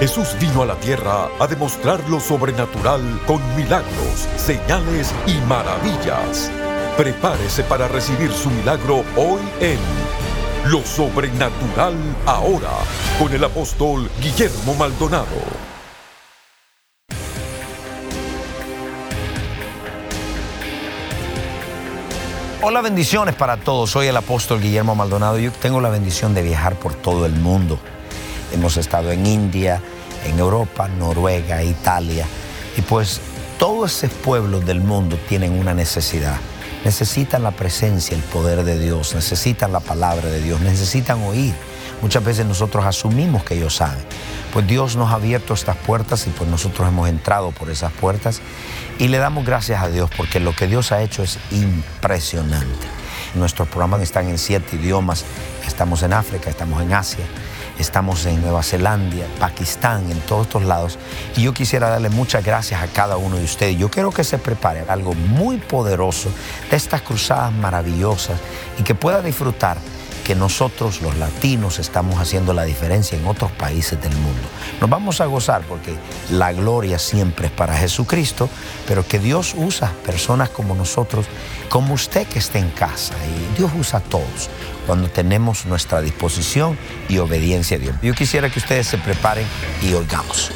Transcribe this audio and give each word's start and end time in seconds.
Jesús 0.00 0.36
vino 0.38 0.60
a 0.60 0.66
la 0.66 0.74
tierra 0.74 1.30
a 1.38 1.46
demostrar 1.46 1.98
lo 2.10 2.20
sobrenatural 2.20 3.00
con 3.26 3.40
milagros, 3.56 4.28
señales 4.36 5.14
y 5.26 5.32
maravillas. 5.48 6.50
Prepárese 6.98 7.64
para 7.64 7.88
recibir 7.88 8.30
su 8.30 8.50
milagro 8.50 9.04
hoy 9.16 9.40
en 9.60 9.78
Lo 10.70 10.84
Sobrenatural 10.84 11.94
Ahora 12.26 12.72
con 13.18 13.32
el 13.32 13.42
apóstol 13.42 14.10
Guillermo 14.20 14.74
Maldonado. 14.74 15.24
Hola, 22.60 22.82
bendiciones 22.82 23.34
para 23.34 23.56
todos. 23.56 23.90
Soy 23.90 24.08
el 24.08 24.16
apóstol 24.18 24.60
Guillermo 24.60 24.94
Maldonado. 24.94 25.38
Yo 25.38 25.50
tengo 25.52 25.80
la 25.80 25.88
bendición 25.88 26.34
de 26.34 26.42
viajar 26.42 26.74
por 26.74 26.92
todo 26.92 27.24
el 27.24 27.32
mundo. 27.32 27.78
Hemos 28.56 28.78
estado 28.78 29.12
en 29.12 29.26
India, 29.26 29.82
en 30.24 30.38
Europa, 30.38 30.88
Noruega, 30.88 31.62
Italia. 31.62 32.26
Y 32.78 32.80
pues 32.80 33.20
todos 33.58 34.02
esos 34.02 34.16
pueblos 34.16 34.64
del 34.64 34.80
mundo 34.80 35.18
tienen 35.28 35.52
una 35.52 35.74
necesidad. 35.74 36.38
Necesitan 36.82 37.42
la 37.42 37.50
presencia, 37.50 38.16
el 38.16 38.22
poder 38.22 38.64
de 38.64 38.78
Dios, 38.78 39.14
necesitan 39.14 39.72
la 39.72 39.80
palabra 39.80 40.30
de 40.30 40.40
Dios, 40.40 40.62
necesitan 40.62 41.22
oír. 41.22 41.54
Muchas 42.00 42.24
veces 42.24 42.46
nosotros 42.46 42.86
asumimos 42.86 43.44
que 43.44 43.56
ellos 43.56 43.76
saben. 43.76 44.02
Pues 44.54 44.66
Dios 44.66 44.96
nos 44.96 45.10
ha 45.10 45.16
abierto 45.16 45.52
estas 45.52 45.76
puertas 45.76 46.26
y 46.26 46.30
pues 46.30 46.48
nosotros 46.48 46.88
hemos 46.88 47.10
entrado 47.10 47.50
por 47.50 47.68
esas 47.68 47.92
puertas 47.92 48.40
y 48.98 49.08
le 49.08 49.18
damos 49.18 49.44
gracias 49.44 49.82
a 49.82 49.88
Dios 49.88 50.08
porque 50.16 50.40
lo 50.40 50.56
que 50.56 50.66
Dios 50.66 50.92
ha 50.92 51.02
hecho 51.02 51.22
es 51.22 51.38
impresionante. 51.50 52.86
Nuestros 53.34 53.68
programas 53.68 54.00
están 54.00 54.28
en 54.28 54.38
siete 54.38 54.76
idiomas. 54.76 55.26
Estamos 55.66 56.02
en 56.02 56.14
África, 56.14 56.48
estamos 56.48 56.80
en 56.80 56.94
Asia, 56.94 57.26
estamos 57.78 58.24
en 58.26 58.40
Nueva 58.42 58.62
Zelanda, 58.62 59.26
Pakistán, 59.38 60.10
en 60.10 60.20
todos 60.20 60.46
estos 60.46 60.62
lados. 60.64 60.98
Y 61.36 61.42
yo 61.42 61.52
quisiera 61.52 61.88
darle 61.88 62.08
muchas 62.08 62.44
gracias 62.44 62.82
a 62.82 62.86
cada 62.88 63.16
uno 63.16 63.36
de 63.36 63.44
ustedes. 63.44 63.76
Yo 63.76 63.90
quiero 63.90 64.10
que 64.10 64.24
se 64.24 64.38
prepare 64.38 64.84
algo 64.88 65.14
muy 65.14 65.58
poderoso 65.58 66.30
de 66.70 66.76
estas 66.76 67.02
cruzadas 67.02 67.52
maravillosas 67.52 68.38
y 68.78 68.82
que 68.82 68.94
pueda 68.94 69.22
disfrutar 69.22 69.78
que 70.26 70.34
nosotros 70.34 71.02
los 71.02 71.16
latinos 71.18 71.78
estamos 71.78 72.18
haciendo 72.18 72.52
la 72.52 72.64
diferencia 72.64 73.16
en 73.16 73.28
otros 73.28 73.52
países 73.52 74.02
del 74.02 74.12
mundo. 74.16 74.42
Nos 74.80 74.90
vamos 74.90 75.20
a 75.20 75.26
gozar 75.26 75.62
porque 75.62 75.94
la 76.32 76.52
gloria 76.52 76.98
siempre 76.98 77.46
es 77.46 77.52
para 77.52 77.76
Jesucristo, 77.76 78.50
pero 78.88 79.06
que 79.06 79.20
Dios 79.20 79.54
usa 79.56 79.92
personas 80.04 80.48
como 80.48 80.74
nosotros, 80.74 81.26
como 81.68 81.94
usted 81.94 82.26
que 82.26 82.40
esté 82.40 82.58
en 82.58 82.70
casa, 82.70 83.14
y 83.24 83.56
Dios 83.56 83.70
usa 83.78 84.00
a 84.00 84.02
todos 84.02 84.50
cuando 84.84 85.08
tenemos 85.08 85.64
nuestra 85.64 86.00
disposición 86.00 86.76
y 87.08 87.18
obediencia 87.18 87.76
a 87.76 87.80
Dios. 87.80 87.94
Yo 88.02 88.12
quisiera 88.12 88.50
que 88.50 88.58
ustedes 88.58 88.88
se 88.88 88.98
preparen 88.98 89.46
y 89.80 89.94
oigamos. 89.94 90.50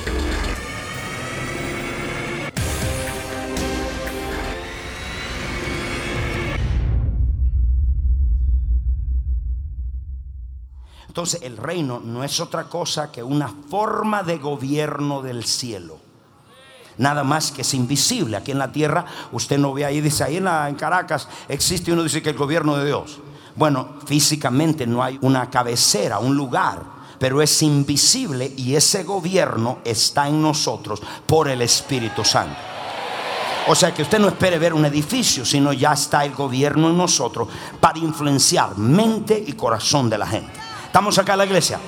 Entonces 11.09 11.43
el 11.43 11.57
reino 11.57 12.01
no 12.01 12.23
es 12.23 12.41
otra 12.41 12.65
cosa 12.65 13.11
que 13.11 13.23
una 13.23 13.49
forma 13.69 14.23
de 14.23 14.39
gobierno 14.39 15.23
del 15.23 15.45
cielo. 15.45 15.99
Nada 16.99 17.25
más 17.25 17.51
que 17.51 17.63
es 17.63 17.75
invisible. 17.75 18.37
Aquí 18.37 18.51
en 18.51 18.59
la 18.59 18.71
tierra 18.71 19.05
usted 19.33 19.59
no 19.59 19.73
ve 19.73 19.85
ahí, 19.85 20.01
dice 20.01 20.23
ahí 20.23 20.37
en, 20.37 20.75
Caracas 20.77 21.29
existe 21.49 21.93
uno 21.93 22.03
dice 22.03 22.23
que 22.23 22.31
el 22.31 22.37
gobierno 22.37 22.77
de 22.77 22.87
Dios. 22.87 23.19
Bueno, 23.57 23.95
físicamente 24.07 24.87
no 24.87 25.03
hay 25.03 25.19
una 25.23 25.51
cabecera, 25.51 26.19
un 26.19 26.37
lugar, 26.37 26.83
pero 27.19 27.43
es 27.43 27.63
invisible 27.63 28.53
y 28.57 28.75
ese 28.75 29.03
gobierno 29.03 29.79
está 29.85 30.29
en 30.29 30.41
nosotros 30.41 31.01
por 31.27 31.49
el 31.49 31.63
Espíritu 31.63 32.25
Santo. 32.25 32.57
O 33.67 33.75
sea 33.75 33.95
que 33.95 34.03
usted 34.03 34.19
no 34.19 34.29
espere 34.29 34.59
ver 34.59 34.75
un 34.75 34.85
edificio, 34.85 35.45
sino 35.45 35.73
ya 35.73 35.93
está 35.93 36.25
el 36.25 36.35
gobierno 36.35 36.91
en 36.91 36.99
nosotros 36.99 37.49
para 37.81 37.99
influenciar 37.99 38.77
mente 38.77 39.43
y 39.47 39.53
corazón 39.55 40.11
de 40.11 40.19
la 40.19 40.27
gente. 40.27 40.60
Estamos 40.91 41.17
acá 41.19 41.35
en 41.35 41.39
la 41.39 41.45
iglesia. 41.47 41.79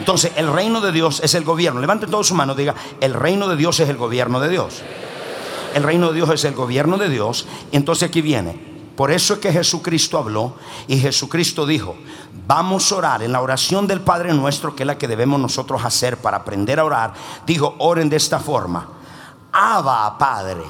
Entonces, 0.00 0.32
el 0.34 0.52
reino 0.52 0.80
de 0.80 0.90
Dios 0.90 1.20
es 1.22 1.36
el 1.36 1.44
gobierno. 1.44 1.80
Levanten 1.80 2.10
todos 2.10 2.26
su 2.26 2.34
mano, 2.34 2.56
diga, 2.56 2.74
el 3.00 3.14
reino 3.14 3.46
de 3.46 3.54
Dios 3.54 3.78
es 3.78 3.88
el 3.88 3.96
gobierno 3.96 4.40
de 4.40 4.48
Dios. 4.48 4.82
El 5.74 5.84
reino 5.84 6.08
de 6.08 6.14
Dios 6.14 6.28
es 6.30 6.42
el 6.42 6.54
gobierno 6.56 6.98
de 6.98 7.08
Dios. 7.08 7.46
Entonces 7.70 8.08
aquí 8.08 8.20
viene. 8.20 8.60
Por 8.96 9.12
eso 9.12 9.34
es 9.34 9.38
que 9.38 9.52
Jesucristo 9.52 10.18
habló 10.18 10.56
y 10.88 10.98
Jesucristo 10.98 11.66
dijo, 11.66 11.94
vamos 12.48 12.90
a 12.90 12.96
orar 12.96 13.22
en 13.22 13.30
la 13.30 13.40
oración 13.40 13.86
del 13.86 14.00
Padre 14.00 14.34
nuestro, 14.34 14.74
que 14.74 14.82
es 14.82 14.88
la 14.88 14.98
que 14.98 15.06
debemos 15.06 15.38
nosotros 15.38 15.84
hacer 15.84 16.16
para 16.16 16.38
aprender 16.38 16.80
a 16.80 16.84
orar. 16.84 17.12
Dijo, 17.46 17.76
oren 17.78 18.10
de 18.10 18.16
esta 18.16 18.40
forma. 18.40 18.88
Abba, 19.52 20.18
Padre. 20.18 20.64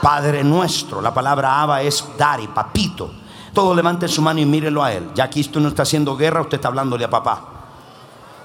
Padre 0.00 0.44
nuestro. 0.44 1.00
La 1.00 1.12
palabra 1.12 1.60
Abba 1.60 1.82
es 1.82 2.04
Dari, 2.16 2.46
papito. 2.46 3.25
Todo 3.56 3.74
levante 3.74 4.06
su 4.06 4.20
mano 4.20 4.38
y 4.38 4.44
mírelo 4.44 4.84
a 4.84 4.92
él. 4.92 5.08
Ya 5.14 5.24
aquí 5.24 5.40
usted 5.40 5.60
no 5.60 5.68
está 5.68 5.84
haciendo 5.84 6.14
guerra, 6.14 6.42
usted 6.42 6.56
está 6.56 6.68
hablándole 6.68 7.06
a 7.06 7.08
papá. 7.08 7.40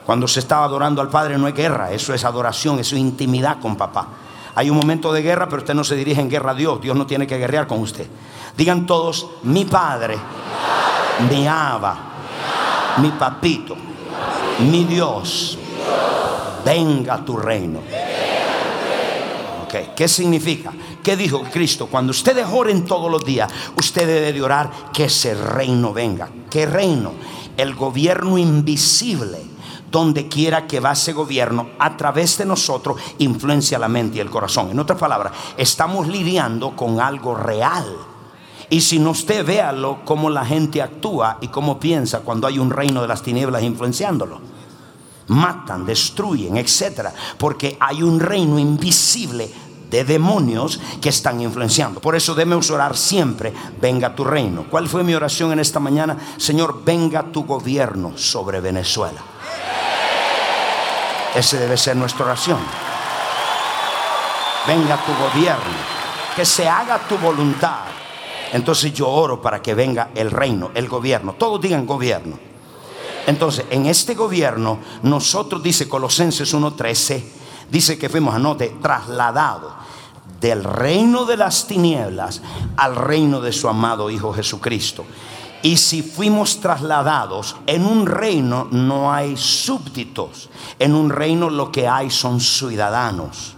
Cuando 0.06 0.26
se 0.26 0.40
está 0.40 0.64
adorando 0.64 1.02
al 1.02 1.10
Padre 1.10 1.38
no 1.38 1.50
es 1.50 1.54
guerra, 1.54 1.92
eso 1.92 2.14
es 2.14 2.24
adoración, 2.24 2.80
eso 2.80 2.96
es 2.96 3.02
intimidad 3.02 3.60
con 3.60 3.76
papá. 3.76 4.08
Hay 4.56 4.70
un 4.70 4.78
momento 4.78 5.12
de 5.12 5.22
guerra, 5.22 5.50
pero 5.50 5.64
usted 5.64 5.74
no 5.74 5.84
se 5.84 5.98
dirige 5.98 6.22
en 6.22 6.30
guerra 6.30 6.52
a 6.52 6.54
Dios. 6.54 6.80
Dios 6.80 6.96
no 6.96 7.06
tiene 7.06 7.28
que 7.28 7.38
guerrear 7.38 7.68
con 7.68 7.82
usted. 7.82 8.08
Digan 8.56 8.86
todos, 8.86 9.28
mi 9.44 9.66
Padre, 9.66 10.18
mi 11.30 11.46
Abba, 11.46 11.98
mi 13.00 13.10
papito, 13.10 13.76
mi 14.60 14.86
Dios, 14.86 15.58
venga 16.64 17.18
tu 17.18 17.36
reino. 17.36 17.82
¿Qué 19.96 20.08
significa? 20.08 20.72
¿Qué 21.02 21.16
dijo 21.16 21.44
Cristo? 21.44 21.88
Cuando 21.88 22.12
ustedes 22.12 22.46
oren 22.52 22.86
todos 22.86 23.10
los 23.10 23.24
días, 23.24 23.52
usted 23.78 24.06
debe 24.06 24.34
de 24.34 24.42
orar 24.42 24.70
que 24.94 25.06
ese 25.06 25.34
reino 25.34 25.94
venga. 25.94 26.30
¿Qué 26.50 26.66
reino? 26.66 27.14
El 27.56 27.76
gobierno 27.76 28.38
invisible 28.38 29.52
donde 29.90 30.28
quiera 30.28 30.68
que 30.68 30.80
va 30.80 30.94
ese 30.94 31.12
gobierno, 31.12 31.68
a 31.78 31.98
través 31.98 32.38
de 32.38 32.46
nosotros 32.46 33.00
influencia 33.18 33.78
la 33.78 33.90
mente 33.90 34.18
y 34.18 34.22
el 34.22 34.30
corazón. 34.30 34.72
En 34.72 34.80
otras 34.80 34.98
palabras, 34.98 35.34
estamos 35.58 36.08
lidiando 36.08 36.76
con 36.76 37.02
algo 37.02 37.36
real. 37.36 37.86
Y 38.70 38.80
si 38.80 39.00
no 39.00 39.10
usted 39.12 39.46
véalo 39.46 40.00
cómo 40.06 40.30
la 40.30 40.46
gente 40.46 40.82
actúa 40.82 41.38
y 41.42 41.50
cómo 41.50 41.78
piensa 41.78 42.22
cuando 42.22 42.48
hay 42.48 42.58
un 42.58 42.70
reino 42.70 43.02
de 43.02 43.10
las 43.10 43.22
tinieblas 43.22 43.64
influenciándolo. 43.64 44.40
Matan, 45.28 45.86
destruyen, 45.86 46.58
etcétera, 46.58 47.14
porque 47.38 47.78
hay 47.80 48.04
un 48.04 48.20
reino 48.20 48.60
invisible 48.60 49.50
de 49.92 50.06
demonios 50.06 50.80
que 51.02 51.10
están 51.10 51.42
influenciando. 51.42 52.00
Por 52.00 52.16
eso 52.16 52.34
debemos 52.34 52.72
orar 52.72 52.96
siempre, 52.96 53.54
venga 53.80 54.16
tu 54.16 54.24
reino. 54.24 54.66
¿Cuál 54.70 54.88
fue 54.88 55.04
mi 55.04 55.14
oración 55.14 55.52
en 55.52 55.60
esta 55.60 55.82
mañana? 55.82 56.18
Señor, 56.38 56.84
venga 56.86 57.24
tu 57.24 57.44
gobierno 57.44 58.18
sobre 58.18 58.62
Venezuela. 58.62 59.22
Ese 61.36 61.58
debe 61.58 61.78
ser 61.78 61.98
nuestra 61.98 62.26
oración. 62.26 62.60
Venga 64.66 64.98
tu 65.06 65.14
gobierno, 65.14 65.78
que 66.36 66.46
se 66.46 66.68
haga 66.70 67.00
tu 67.00 67.18
voluntad. 67.18 67.86
Entonces 68.54 68.94
yo 68.94 69.10
oro 69.10 69.42
para 69.42 69.62
que 69.62 69.74
venga 69.74 70.10
el 70.16 70.32
reino, 70.32 70.72
el 70.74 70.88
gobierno. 70.88 71.34
Todos 71.34 71.60
digan 71.60 71.86
gobierno. 71.86 72.51
Entonces, 73.28 73.66
en 73.70 73.86
este 73.86 74.16
gobierno, 74.16 74.80
nosotros, 75.04 75.62
dice 75.62 75.88
Colosenses 75.88 76.54
1.13, 76.54 77.24
dice 77.70 77.98
que 77.98 78.10
fuimos, 78.10 78.36
anote, 78.36 78.78
trasladados 78.82 79.74
del 80.40 80.64
reino 80.64 81.26
de 81.26 81.38
las 81.38 81.68
tinieblas 81.68 82.42
al 82.76 82.96
reino 82.96 83.40
de 83.42 83.54
su 83.54 83.70
amado 83.70 84.10
Hijo 84.10 84.34
Jesucristo. 84.34 85.06
Y 85.62 85.78
si 85.78 86.02
fuimos 86.02 86.60
trasladados 86.60 87.56
en 87.68 87.86
un 87.86 88.08
reino 88.08 88.68
no 88.72 89.14
hay 89.14 89.38
súbditos, 89.38 90.50
en 90.80 90.96
un 90.96 91.12
reino 91.12 91.52
lo 91.52 91.72
que 91.72 91.88
hay 91.88 92.10
son 92.10 92.40
ciudadanos. 92.40 93.56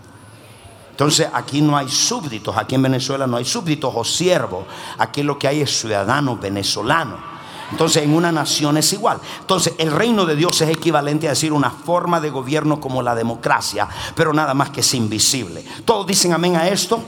Entonces 0.92 1.30
aquí 1.34 1.62
no 1.62 1.78
hay 1.78 1.88
súbditos, 1.88 2.56
aquí 2.58 2.76
en 2.76 2.84
Venezuela 2.84 3.26
no 3.26 3.38
hay 3.38 3.46
súbditos 3.46 3.94
o 3.96 4.04
siervos, 4.04 4.66
aquí 4.98 5.24
lo 5.24 5.40
que 5.40 5.48
hay 5.48 5.62
es 5.62 5.80
ciudadanos 5.80 6.40
venezolanos. 6.40 7.33
Entonces 7.74 8.04
en 8.04 8.14
una 8.14 8.32
nación 8.32 8.78
es 8.78 8.94
igual. 8.94 9.20
Entonces 9.42 9.74
el 9.80 9.92
reino 9.92 10.28
de 10.28 10.36
Dios 10.36 10.62
es 10.62 10.70
equivalente 10.70 11.26
a 11.26 11.32
decir 11.32 11.52
una 11.52 11.72
forma 11.72 12.22
de 12.22 12.30
gobierno 12.30 12.80
como 12.80 13.02
la 13.02 13.16
democracia, 13.16 13.88
pero 14.14 14.32
nada 14.32 14.54
más 14.54 14.70
que 14.70 14.82
es 14.82 14.94
invisible. 14.94 15.66
Todos 15.84 16.06
dicen 16.06 16.34
amén 16.34 16.56
a 16.56 16.68
esto. 16.68 17.02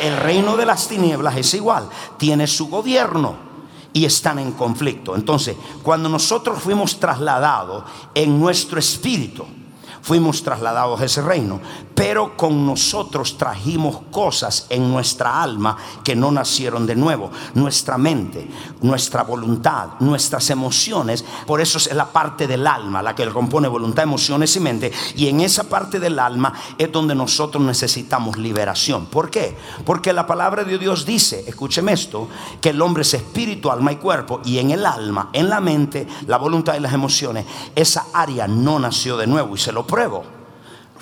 el 0.00 0.16
reino 0.16 0.56
de 0.56 0.66
las 0.66 0.88
tinieblas 0.88 1.36
es 1.36 1.54
igual, 1.54 1.88
tiene 2.18 2.48
su 2.48 2.66
gobierno 2.66 3.36
y 3.92 4.04
están 4.04 4.40
en 4.40 4.50
conflicto. 4.50 5.14
Entonces, 5.14 5.56
cuando 5.84 6.08
nosotros 6.08 6.60
fuimos 6.60 6.98
trasladados 6.98 7.84
en 8.12 8.40
nuestro 8.40 8.80
espíritu, 8.80 9.46
fuimos 10.02 10.42
trasladados 10.42 11.00
a 11.00 11.04
ese 11.04 11.22
reino, 11.22 11.60
pero 11.94 12.36
con 12.36 12.66
nosotros 12.66 13.36
trajimos 13.36 14.00
cosas 14.10 14.66
en 14.70 14.90
nuestra 14.90 15.42
alma 15.42 15.76
que 16.04 16.16
no 16.16 16.30
nacieron 16.30 16.86
de 16.86 16.96
nuevo, 16.96 17.30
nuestra 17.54 17.98
mente, 17.98 18.48
nuestra 18.80 19.22
voluntad, 19.22 20.00
nuestras 20.00 20.50
emociones, 20.50 21.24
por 21.46 21.60
eso 21.60 21.78
es 21.78 21.92
la 21.94 22.06
parte 22.06 22.46
del 22.46 22.66
alma, 22.66 23.02
la 23.02 23.14
que 23.14 23.28
compone 23.28 23.68
voluntad, 23.68 24.04
emociones 24.04 24.54
y 24.56 24.60
mente, 24.60 24.92
y 25.16 25.28
en 25.28 25.40
esa 25.40 25.64
parte 25.64 25.98
del 25.98 26.18
alma 26.18 26.52
es 26.78 26.90
donde 26.90 27.14
nosotros 27.14 27.62
necesitamos 27.62 28.36
liberación. 28.36 29.06
¿Por 29.06 29.30
qué? 29.30 29.56
Porque 29.84 30.12
la 30.12 30.26
palabra 30.26 30.64
de 30.64 30.78
Dios 30.78 31.06
dice, 31.06 31.44
escúcheme 31.46 31.92
esto, 31.92 32.28
que 32.60 32.70
el 32.70 32.82
hombre 32.82 33.02
es 33.02 33.14
espíritu, 33.14 33.70
alma 33.70 33.92
y 33.92 33.96
cuerpo, 33.96 34.40
y 34.44 34.58
en 34.58 34.70
el 34.70 34.86
alma, 34.86 35.30
en 35.32 35.48
la 35.48 35.60
mente, 35.60 36.06
la 36.26 36.38
voluntad 36.38 36.74
y 36.74 36.80
las 36.80 36.92
emociones, 36.92 37.46
esa 37.74 38.06
área 38.12 38.46
no 38.46 38.78
nació 38.78 39.16
de 39.16 39.26
nuevo, 39.26 39.54
y 39.54 39.58
se 39.58 39.72
lo 39.72 39.86
pruebo. 39.86 40.24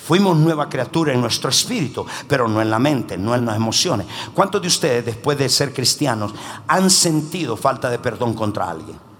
Fuimos 0.03 0.35
nueva 0.37 0.67
criatura 0.67 1.13
en 1.13 1.21
nuestro 1.21 1.49
espíritu, 1.49 2.05
pero 2.27 2.47
no 2.47 2.61
en 2.61 2.69
la 2.69 2.79
mente, 2.79 3.17
no 3.17 3.35
en 3.35 3.45
las 3.45 3.55
emociones. 3.55 4.07
¿Cuántos 4.33 4.61
de 4.61 4.67
ustedes, 4.67 5.05
después 5.05 5.37
de 5.37 5.47
ser 5.47 5.73
cristianos, 5.73 6.33
han 6.67 6.89
sentido 6.89 7.55
falta 7.55 7.89
de 7.89 7.99
perdón 7.99 8.33
contra 8.33 8.69
alguien? 8.69 9.10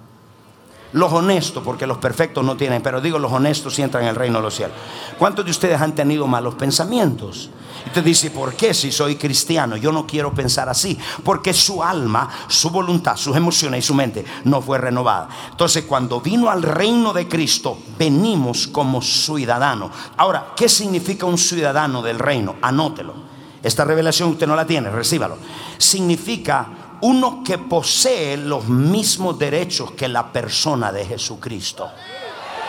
Los 0.94 1.14
honestos, 1.14 1.64
porque 1.64 1.88
los 1.88 1.98
perfectos 2.00 2.44
no 2.44 2.58
tienen, 2.58 2.82
pero 2.82 3.00
digo 3.00 3.18
los 3.18 3.32
honestos 3.32 3.76
si 3.76 3.82
entran 3.82 4.04
en 4.04 4.10
el 4.10 4.16
reino 4.16 4.40
de 4.40 4.44
los 4.44 4.56
cielos. 4.56 4.76
¿Cuántos 5.18 5.46
de 5.46 5.52
ustedes 5.52 5.80
han 5.80 5.96
tenido 5.96 6.28
malos 6.28 6.56
pensamientos? 6.56 7.50
Y 7.86 7.88
usted 7.88 8.04
dice, 8.04 8.30
¿por 8.32 8.54
qué 8.54 8.74
si 8.74 8.92
soy 8.92 9.16
cristiano? 9.16 9.78
Yo 9.78 9.92
no 9.92 10.06
quiero 10.06 10.34
pensar 10.34 10.70
así. 10.70 10.98
Porque 11.24 11.54
su 11.54 11.82
alma, 11.82 12.30
su 12.48 12.70
voluntad, 12.70 13.16
sus 13.16 13.36
emociones 13.36 13.84
y 13.84 13.88
su 13.88 13.94
mente 13.94 14.26
no 14.44 14.62
fue 14.62 14.78
renovada. 14.78 15.30
Entonces, 15.50 15.86
cuando 15.86 16.22
vino 16.22 16.50
al 16.50 16.62
reino 16.62 17.14
de 17.14 17.28
Cristo, 17.28 17.78
venimos 17.98 18.68
como 18.68 19.02
ciudadano. 19.02 19.90
Ahora, 20.18 20.48
¿qué 20.56 20.68
significa 20.68 21.26
un 21.26 21.38
ciudadano 21.38 22.02
del 22.02 22.20
reino? 22.20 22.56
Anótelo. 22.62 23.32
Esta 23.64 23.86
revelación 23.86 24.30
usted 24.30 24.48
no 24.48 24.56
la 24.56 24.66
tiene, 24.66 24.90
recíbalo. 24.90 25.38
Significa 25.78 26.68
uno 27.02 27.44
que 27.44 27.58
posee 27.58 28.38
los 28.38 28.66
mismos 28.66 29.38
derechos 29.38 29.92
que 29.92 30.08
la 30.08 30.32
persona 30.32 30.92
de 30.92 31.06
Jesucristo. 31.06 31.90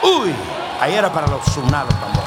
Uy, 0.03 0.33
ahí 0.81 0.95
era 0.95 1.13
para 1.13 1.27
los 1.29 1.45
sunados 1.45 1.95
también. 1.95 2.25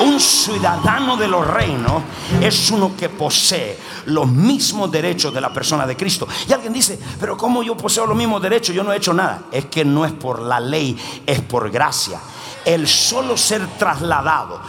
Un 0.00 0.18
ciudadano 0.18 1.16
de 1.16 1.28
los 1.28 1.46
reinos 1.46 2.02
es 2.40 2.70
uno 2.70 2.96
que 2.96 3.08
posee 3.08 3.78
los 4.06 4.26
mismos 4.26 4.90
derechos 4.90 5.32
de 5.32 5.40
la 5.40 5.52
persona 5.52 5.86
de 5.86 5.96
Cristo. 5.96 6.26
Y 6.48 6.52
alguien 6.52 6.72
dice, 6.72 6.98
pero 7.20 7.36
¿cómo 7.36 7.62
yo 7.62 7.76
poseo 7.76 8.06
los 8.06 8.16
mismos 8.16 8.42
derechos? 8.42 8.74
Yo 8.74 8.82
no 8.82 8.92
he 8.92 8.96
hecho 8.96 9.14
nada. 9.14 9.42
Es 9.52 9.66
que 9.66 9.84
no 9.84 10.04
es 10.04 10.12
por 10.12 10.40
la 10.40 10.58
ley, 10.58 10.98
es 11.24 11.40
por 11.40 11.70
gracia. 11.70 12.18
El 12.64 12.88
solo 12.88 13.36
ser 13.36 13.64
trasladado 13.78 14.60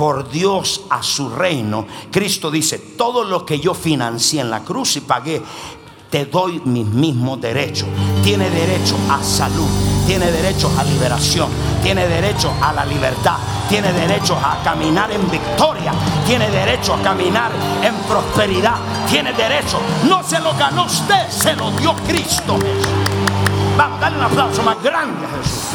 por 0.00 0.30
Dios 0.30 0.84
a 0.88 1.02
su 1.02 1.28
reino, 1.28 1.86
Cristo 2.10 2.50
dice, 2.50 2.78
todo 2.78 3.22
lo 3.22 3.44
que 3.44 3.60
yo 3.60 3.74
financié 3.74 4.40
en 4.40 4.48
la 4.48 4.60
cruz 4.60 4.96
y 4.96 5.02
pagué, 5.02 5.42
te 6.08 6.24
doy 6.24 6.58
mis 6.64 6.86
mismos 6.86 7.38
derechos. 7.38 7.86
Tiene 8.24 8.48
derecho 8.48 8.96
a 9.10 9.22
salud, 9.22 9.68
tiene 10.06 10.32
derecho 10.32 10.72
a 10.78 10.84
liberación, 10.84 11.50
tiene 11.82 12.08
derecho 12.08 12.50
a 12.62 12.72
la 12.72 12.86
libertad, 12.86 13.36
tiene 13.68 13.92
derecho 13.92 14.38
a 14.42 14.62
caminar 14.64 15.12
en 15.12 15.30
victoria, 15.30 15.92
tiene 16.26 16.48
derecho 16.48 16.94
a 16.94 17.02
caminar 17.02 17.52
en 17.82 17.94
prosperidad, 18.08 18.76
tiene 19.06 19.34
derecho. 19.34 19.78
No 20.08 20.22
se 20.22 20.40
lo 20.40 20.54
ganó 20.54 20.86
usted, 20.86 21.28
se 21.28 21.54
lo 21.54 21.70
dio 21.72 21.94
Cristo 22.08 22.56
Vamos, 23.76 24.00
dale 24.00 24.16
un 24.16 24.24
aplauso 24.24 24.62
más 24.62 24.82
grande 24.82 25.26
a 25.26 25.28
Jesús. 25.42 25.68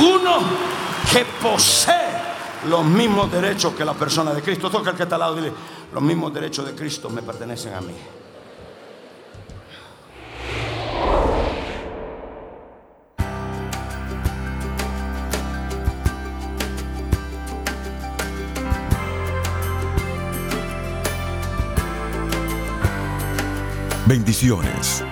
Uno 0.00 0.67
que 1.12 1.24
posee 1.42 1.94
los 2.68 2.84
mismos 2.84 3.30
derechos 3.30 3.74
que 3.74 3.84
la 3.84 3.94
persona 3.94 4.32
de 4.34 4.42
Cristo. 4.42 4.70
Toca 4.70 4.90
el 4.90 4.96
que 4.96 5.04
está 5.04 5.14
al 5.16 5.20
lado 5.20 5.36
dile, 5.36 5.52
los 5.92 6.02
mismos 6.02 6.32
derechos 6.32 6.66
de 6.66 6.74
Cristo 6.74 7.08
me 7.08 7.22
pertenecen 7.22 7.74
a 7.74 7.80
mí. 7.80 7.94
Bendiciones. 24.06 25.04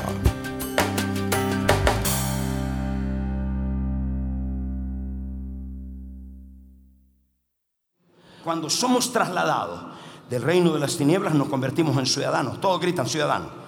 Cuando 8.43 8.69
somos 8.69 9.11
trasladados 9.11 9.81
del 10.29 10.43
reino 10.43 10.73
de 10.73 10.81
las 10.81 10.97
tinieblas 10.97 11.35
nos 11.35 11.49
convertimos 11.49 11.97
en 11.97 12.07
ciudadanos. 12.07 12.61
Todos 12.61 12.81
gritan 12.81 13.07
ciudadanos. 13.07 13.64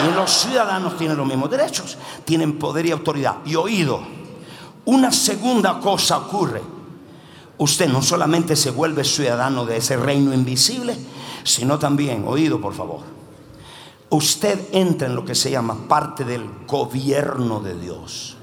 Y 0.00 0.14
los 0.14 0.30
ciudadanos 0.30 0.96
tienen 0.96 1.16
los 1.16 1.26
mismos 1.26 1.50
derechos, 1.50 1.98
tienen 2.24 2.58
poder 2.58 2.86
y 2.86 2.92
autoridad 2.92 3.36
y 3.44 3.56
oído. 3.56 4.00
Una 4.84 5.10
segunda 5.10 5.80
cosa 5.80 6.18
ocurre. 6.18 6.62
Usted 7.58 7.88
no 7.88 8.00
solamente 8.00 8.54
se 8.54 8.70
vuelve 8.70 9.02
ciudadano 9.02 9.64
de 9.66 9.78
ese 9.78 9.96
reino 9.96 10.32
invisible, 10.32 10.96
sino 11.42 11.78
también, 11.78 12.24
oído 12.26 12.60
por 12.60 12.74
favor, 12.74 13.00
usted 14.10 14.68
entra 14.72 15.08
en 15.08 15.16
lo 15.16 15.24
que 15.24 15.34
se 15.34 15.50
llama 15.50 15.76
parte 15.88 16.24
del 16.24 16.48
gobierno 16.66 17.58
de 17.58 17.74
Dios. 17.74 18.36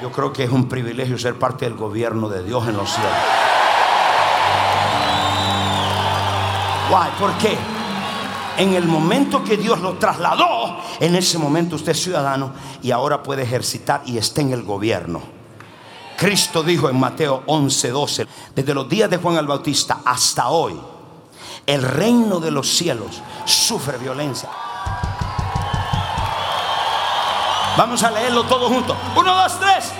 Yo 0.00 0.10
creo 0.12 0.32
que 0.32 0.44
es 0.44 0.50
un 0.50 0.68
privilegio 0.68 1.18
ser 1.18 1.38
parte 1.38 1.64
del 1.64 1.74
gobierno 1.74 2.28
de 2.28 2.44
Dios 2.44 2.66
en 2.68 2.76
los 2.76 2.88
cielos. 2.90 3.12
¿Por 7.18 7.32
qué? 7.38 7.56
En 8.56 8.74
el 8.74 8.84
momento 8.86 9.42
que 9.42 9.56
Dios 9.56 9.80
lo 9.80 9.94
trasladó, 9.94 10.78
en 11.00 11.14
ese 11.14 11.38
momento 11.38 11.76
usted 11.76 11.92
es 11.92 12.02
ciudadano 12.02 12.52
y 12.82 12.90
ahora 12.90 13.22
puede 13.22 13.42
ejercitar 13.42 14.02
y 14.06 14.18
está 14.18 14.40
en 14.40 14.52
el 14.52 14.62
gobierno. 14.62 15.22
Cristo 16.16 16.62
dijo 16.62 16.88
en 16.88 17.00
Mateo 17.00 17.42
11, 17.46 17.90
12, 17.90 18.26
desde 18.54 18.74
los 18.74 18.88
días 18.88 19.10
de 19.10 19.16
Juan 19.16 19.36
el 19.36 19.46
Bautista 19.46 20.00
hasta 20.04 20.48
hoy, 20.48 20.78
el 21.66 21.82
reino 21.82 22.38
de 22.38 22.50
los 22.50 22.68
cielos 22.68 23.20
sufre 23.44 23.98
violencia. 23.98 24.48
Vamos 27.76 28.02
a 28.02 28.10
leerlo 28.10 28.44
todos 28.44 28.70
juntos. 28.70 28.96
Uno, 29.16 29.34
dos, 29.34 29.58
tres. 29.58 29.90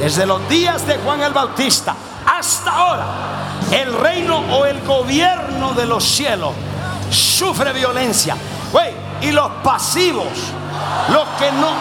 Desde 0.00 0.26
los 0.26 0.46
días 0.48 0.86
de 0.86 0.96
Juan 0.98 1.22
el 1.22 1.32
Bautista 1.32 1.94
hasta 2.26 2.70
ahora, 2.70 3.06
el 3.70 3.92
reino 3.92 4.38
o 4.38 4.66
el 4.66 4.80
gobierno 4.82 5.74
de 5.74 5.86
los 5.86 6.04
cielos 6.04 6.52
sufre 7.10 7.72
violencia. 7.72 8.36
y 9.20 9.32
los 9.32 9.50
pasivos, 9.62 10.26
los 11.10 11.28
que 11.38 11.50
no. 11.52 11.72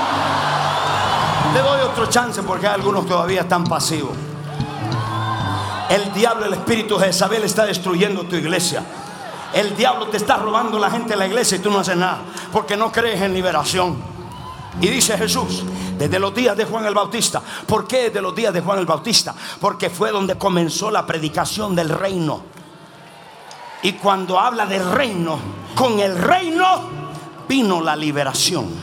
Le 1.54 1.60
doy 1.60 1.82
otro 1.82 2.06
chance 2.06 2.42
porque 2.44 2.68
hay 2.68 2.76
algunos 2.76 3.06
todavía 3.06 3.42
están 3.42 3.66
pasivos. 3.66 4.16
El 5.90 6.14
diablo, 6.14 6.46
el 6.46 6.54
espíritu 6.54 6.98
de 6.98 7.08
Jezabel 7.08 7.44
está 7.44 7.66
destruyendo 7.66 8.24
tu 8.24 8.36
iglesia. 8.36 8.84
El 9.54 9.76
diablo 9.76 10.08
te 10.08 10.18
está 10.18 10.38
robando 10.38 10.80
la 10.80 10.90
gente 10.90 11.10
de 11.10 11.16
la 11.18 11.28
iglesia 11.28 11.58
y 11.58 11.60
tú 11.60 11.70
no 11.70 11.80
haces 11.80 11.98
nada 11.98 12.22
porque 12.52 12.76
no 12.76 12.92
crees 12.92 13.22
en 13.22 13.34
liberación. 13.34 13.98
Y 14.82 14.88
dice 14.88 15.18
Jesús, 15.18 15.64
desde 15.98 16.20
los 16.20 16.34
días 16.34 16.58
de 16.58 16.66
Juan 16.66 16.86
el 16.86 16.94
Bautista. 16.94 17.42
¿Por 17.68 17.86
qué 17.88 18.06
desde 18.06 18.22
los 18.22 18.34
días 18.34 18.54
de 18.54 18.62
Juan 18.62 18.80
el 18.80 18.86
Bautista? 18.86 19.36
Porque 19.60 19.90
fue 19.90 20.12
donde 20.12 20.38
comenzó 20.38 20.90
la 20.90 21.06
predicación 21.06 21.76
del 21.76 21.90
reino. 21.90 22.42
Y 23.84 23.94
cuando 23.94 24.40
habla 24.40 24.66
del 24.66 24.90
reino, 24.92 25.38
con 25.76 26.00
el 26.00 26.18
reino 26.18 26.82
vino 27.48 27.82
la 27.82 27.96
liberación. 27.96 28.82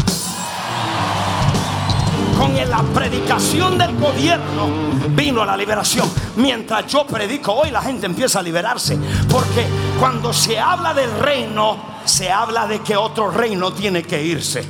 con 2.39 2.57
la 2.57 2.83
predicación 2.95 3.77
del 3.77 3.99
gobierno 3.99 4.69
vino 5.11 5.45
la 5.45 5.57
liberación. 5.57 6.11
Mientras 6.37 6.87
yo 6.87 7.07
predico 7.07 7.53
hoy, 7.53 7.71
la 7.71 7.83
gente 7.83 8.07
empieza 8.07 8.41
a 8.41 8.43
liberarse. 8.43 8.99
Porque 9.31 9.67
cuando 9.99 10.33
se 10.33 10.59
habla 10.59 10.95
del 10.95 11.11
reino, 11.19 11.77
se 12.05 12.31
habla 12.31 12.67
de 12.67 12.81
que 12.81 12.97
otro 12.97 13.31
reino 13.31 13.73
tiene 13.73 14.03
que 14.03 14.23
irse. 14.23 14.65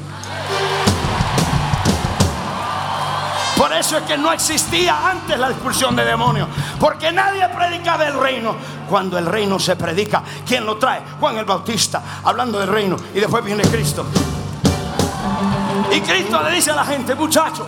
Por 3.61 3.75
eso 3.75 3.99
es 3.99 4.05
que 4.05 4.17
no 4.17 4.33
existía 4.33 5.11
antes 5.11 5.39
la 5.39 5.51
expulsión 5.51 5.95
de 5.95 6.03
demonios. 6.03 6.49
Porque 6.79 7.13
nadie 7.13 7.47
predicaba 7.51 8.07
el 8.07 8.19
reino. 8.19 8.57
Cuando 8.89 9.19
el 9.19 9.27
reino 9.27 9.59
se 9.59 9.77
predica, 9.77 10.23
¿quién 10.47 10.65
lo 10.65 10.79
trae? 10.79 11.03
Juan 11.21 11.37
el 11.37 11.45
Bautista, 11.45 12.03
hablando 12.25 12.59
del 12.59 12.69
reino. 12.69 12.97
Y 13.15 13.21
después 13.21 13.45
viene 13.45 13.63
Cristo. 13.65 14.07
Y 15.93 16.01
Cristo 16.01 16.43
le 16.43 16.53
dice 16.53 16.71
a 16.71 16.77
la 16.77 16.87
gente, 16.87 17.15
muchachos, 17.15 17.67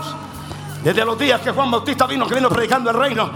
desde 0.82 1.04
los 1.04 1.18
días 1.18 1.42
que 1.42 1.50
Juan 1.50 1.70
Bautista 1.70 2.06
vino, 2.06 2.26
que 2.26 2.37
vino 2.37 2.49
predicando 2.49 2.88
el 2.88 2.96
reino, 2.96 3.30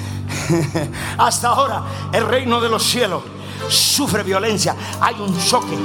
hasta 1.18 1.48
ahora 1.48 1.82
el 2.12 2.26
reino 2.26 2.60
de 2.60 2.68
los 2.70 2.82
cielos 2.82 3.22
sufre 3.68 4.24
violencia, 4.24 4.74
hay 5.00 5.14
un 5.20 5.38
choque. 5.38 5.78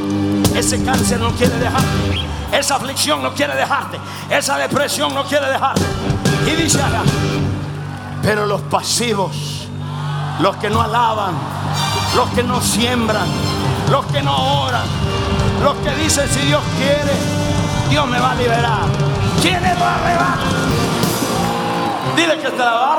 Ese 0.55 0.83
cáncer 0.83 1.19
no 1.19 1.29
quiere 1.33 1.55
dejarte, 1.59 2.27
esa 2.51 2.75
aflicción 2.75 3.21
no 3.21 3.33
quiere 3.33 3.55
dejarte, 3.55 3.99
esa 4.29 4.57
depresión 4.57 5.13
no 5.13 5.23
quiere 5.23 5.47
dejarte. 5.47 5.85
Y 6.45 6.51
dice 6.51 6.81
acá, 6.81 7.01
pero 8.21 8.45
los 8.45 8.61
pasivos, 8.61 9.67
los 10.39 10.55
que 10.57 10.69
no 10.69 10.81
alaban, 10.81 11.33
los 12.15 12.29
que 12.29 12.43
no 12.43 12.61
siembran, 12.61 13.27
los 13.89 14.05
que 14.07 14.21
no 14.21 14.63
oran, 14.63 14.85
los 15.63 15.75
que 15.77 15.95
dicen 15.95 16.27
si 16.29 16.39
Dios 16.41 16.61
quiere, 16.77 17.13
Dios 17.89 18.07
me 18.07 18.19
va 18.19 18.31
a 18.31 18.35
liberar. 18.35 18.85
¿Quién 19.41 19.61
lo 19.61 19.85
arrebata? 19.85 20.37
Dile 22.15 22.37
que 22.39 22.49
te 22.49 22.57
la 22.57 22.73
va 22.73 22.93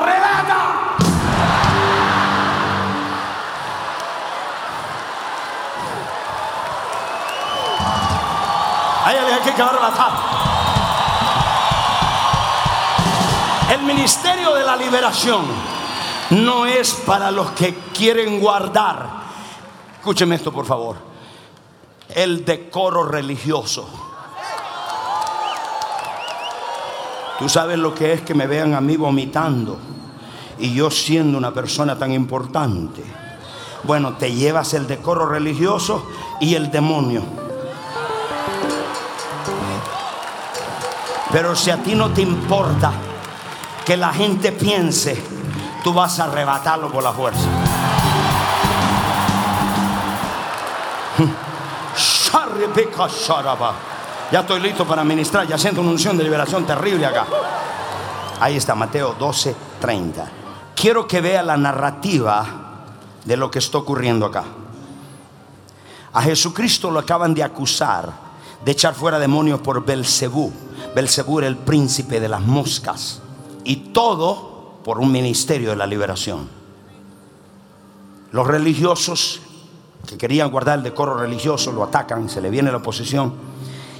Hay 9.05 9.15
que 9.55 9.61
arrebatar. 9.61 10.11
El 13.71 13.81
ministerio 13.83 14.53
de 14.55 14.63
la 14.63 14.75
liberación 14.75 15.45
no 16.31 16.65
es 16.65 16.93
para 17.05 17.31
los 17.31 17.51
que 17.51 17.75
quieren 17.93 18.39
guardar. 18.39 19.07
Escúcheme 19.97 20.35
esto, 20.35 20.51
por 20.51 20.65
favor. 20.65 20.97
El 22.09 22.43
decoro 22.43 23.03
religioso. 23.03 23.87
Tú 27.37 27.47
sabes 27.47 27.77
lo 27.77 27.93
que 27.93 28.13
es 28.13 28.21
que 28.21 28.33
me 28.33 28.47
vean 28.47 28.73
a 28.73 28.81
mí 28.81 28.97
vomitando 28.97 29.79
y 30.57 30.73
yo 30.73 30.91
siendo 30.91 31.37
una 31.37 31.53
persona 31.53 31.97
tan 31.97 32.11
importante. 32.11 33.03
Bueno, 33.83 34.13
te 34.13 34.33
llevas 34.33 34.73
el 34.73 34.87
decoro 34.87 35.25
religioso 35.25 36.05
y 36.41 36.55
el 36.55 36.69
demonio. 36.69 37.38
Pero 41.31 41.55
si 41.55 41.69
a 41.69 41.77
ti 41.77 41.93
no 41.93 42.11
te 42.11 42.21
importa 42.21 42.91
que 43.85 43.95
la 43.95 44.11
gente 44.11 44.51
piense, 44.51 45.21
tú 45.83 45.93
vas 45.93 46.19
a 46.19 46.25
arrebatarlo 46.25 46.91
por 46.91 47.03
la 47.03 47.13
fuerza. 47.13 47.47
Ya 54.31 54.39
estoy 54.41 54.59
listo 54.59 54.85
para 54.85 55.03
ministrar, 55.03 55.47
ya 55.47 55.57
siento 55.57 55.81
una 55.81 55.91
unción 55.91 56.17
de 56.17 56.23
liberación 56.23 56.65
terrible 56.65 57.05
acá. 57.05 57.25
Ahí 58.39 58.57
está, 58.57 58.73
Mateo 58.75 59.15
12, 59.17 59.55
30. 59.81 60.27
Quiero 60.75 61.07
que 61.07 61.21
vea 61.21 61.43
la 61.43 61.57
narrativa 61.57 62.45
de 63.25 63.37
lo 63.37 63.51
que 63.51 63.59
está 63.59 63.77
ocurriendo 63.79 64.25
acá. 64.25 64.45
A 66.13 66.21
Jesucristo 66.21 66.89
lo 66.89 66.99
acaban 66.99 67.33
de 67.33 67.43
acusar 67.43 68.29
de 68.63 68.71
echar 68.71 68.93
fuera 68.93 69.19
demonios 69.19 69.61
por 69.61 69.85
Belcebú 69.85 70.51
Belcebú 70.95 71.39
era 71.39 71.47
el 71.47 71.57
príncipe 71.57 72.19
de 72.19 72.29
las 72.29 72.41
moscas. 72.41 73.21
Y 73.63 73.91
todo 73.93 74.79
por 74.83 74.99
un 74.99 75.11
ministerio 75.11 75.69
de 75.69 75.75
la 75.75 75.85
liberación. 75.85 76.49
Los 78.31 78.47
religiosos 78.47 79.41
que 80.07 80.17
querían 80.17 80.49
guardar 80.49 80.77
el 80.79 80.83
decoro 80.83 81.15
religioso 81.15 81.71
lo 81.71 81.83
atacan, 81.83 82.29
se 82.29 82.41
le 82.41 82.49
viene 82.49 82.71
la 82.71 82.77
oposición. 82.77 83.33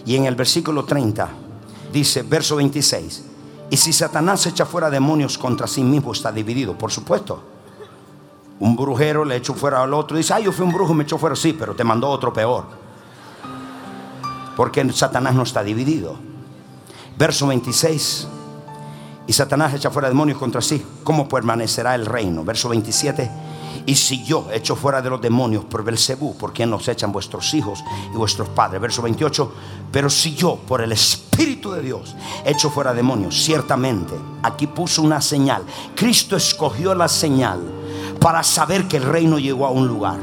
Y 0.05 0.15
en 0.15 0.25
el 0.25 0.35
versículo 0.35 0.85
30 0.85 1.29
dice, 1.91 2.23
verso 2.23 2.55
26, 2.55 3.25
y 3.69 3.77
si 3.77 3.93
Satanás 3.93 4.45
echa 4.47 4.65
fuera 4.65 4.89
demonios 4.89 5.37
contra 5.37 5.67
sí 5.67 5.83
mismo 5.83 6.11
está 6.11 6.31
dividido, 6.31 6.77
por 6.77 6.91
supuesto. 6.91 7.43
Un 8.59 8.75
brujero 8.75 9.23
le 9.23 9.35
echó 9.35 9.53
fuera 9.53 9.83
al 9.83 9.93
otro 9.93 10.17
dice, 10.17 10.33
ay, 10.33 10.45
yo 10.45 10.51
fui 10.51 10.65
un 10.65 10.73
brujo, 10.73 10.93
me 10.93 11.03
echó 11.03 11.17
fuera, 11.17 11.35
sí, 11.35 11.53
pero 11.53 11.75
te 11.75 11.83
mandó 11.83 12.09
otro 12.09 12.33
peor. 12.33 12.65
Porque 14.55 14.91
Satanás 14.91 15.35
no 15.35 15.43
está 15.43 15.63
dividido. 15.63 16.28
Verso 17.19 17.47
26. 17.47 18.27
Y 19.27 19.33
Satanás 19.33 19.73
echa 19.73 19.91
fuera 19.91 20.07
demonios 20.07 20.37
contra 20.37 20.61
sí. 20.61 20.81
¿Cómo 21.03 21.27
permanecerá 21.27 21.93
el 21.93 22.05
reino? 22.05 22.45
Verso 22.45 22.69
27. 22.69 23.29
Y 23.85 23.95
si 23.95 24.23
yo 24.23 24.47
echo 24.53 24.77
fuera 24.77 25.01
de 25.01 25.09
los 25.09 25.19
demonios 25.19 25.65
por 25.65 25.83
Belcebú, 25.83 26.37
¿por 26.37 26.53
quien 26.53 26.69
nos 26.69 26.87
echan 26.87 27.11
vuestros 27.11 27.53
hijos 27.53 27.83
y 28.13 28.15
vuestros 28.15 28.47
padres? 28.47 28.79
Verso 28.79 29.01
28. 29.01 29.53
Pero 29.91 30.09
si 30.09 30.33
yo, 30.33 30.55
por 30.65 30.79
el 30.79 30.93
Espíritu 30.93 31.71
de 31.71 31.81
Dios, 31.81 32.15
echo 32.45 32.69
fuera 32.69 32.93
demonios, 32.93 33.35
ciertamente, 33.43 34.13
aquí 34.41 34.67
puso 34.67 35.01
una 35.01 35.19
señal. 35.19 35.63
Cristo 35.95 36.37
escogió 36.37 36.95
la 36.95 37.09
señal 37.09 37.59
para 38.21 38.43
saber 38.43 38.87
que 38.87 38.95
el 38.95 39.03
reino 39.03 39.39
llegó 39.39 39.65
a 39.65 39.71
un 39.71 39.89
lugar. 39.89 40.19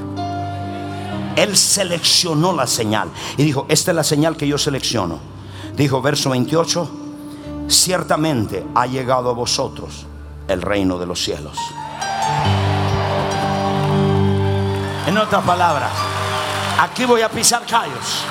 Él 1.36 1.58
seleccionó 1.58 2.54
la 2.54 2.66
señal 2.66 3.10
y 3.36 3.44
dijo, 3.44 3.66
esta 3.68 3.90
es 3.90 3.94
la 3.96 4.04
señal 4.04 4.38
que 4.38 4.48
yo 4.48 4.56
selecciono. 4.56 5.35
Dijo 5.76 6.00
verso 6.00 6.30
28, 6.30 6.90
ciertamente 7.68 8.64
ha 8.74 8.86
llegado 8.86 9.28
a 9.28 9.34
vosotros 9.34 10.06
el 10.48 10.62
reino 10.62 10.98
de 10.98 11.06
los 11.06 11.22
cielos. 11.22 11.56
En 15.06 15.18
otras 15.18 15.44
palabras, 15.44 15.92
aquí 16.80 17.04
voy 17.04 17.20
a 17.20 17.28
pisar 17.28 17.66
callos. 17.66 18.24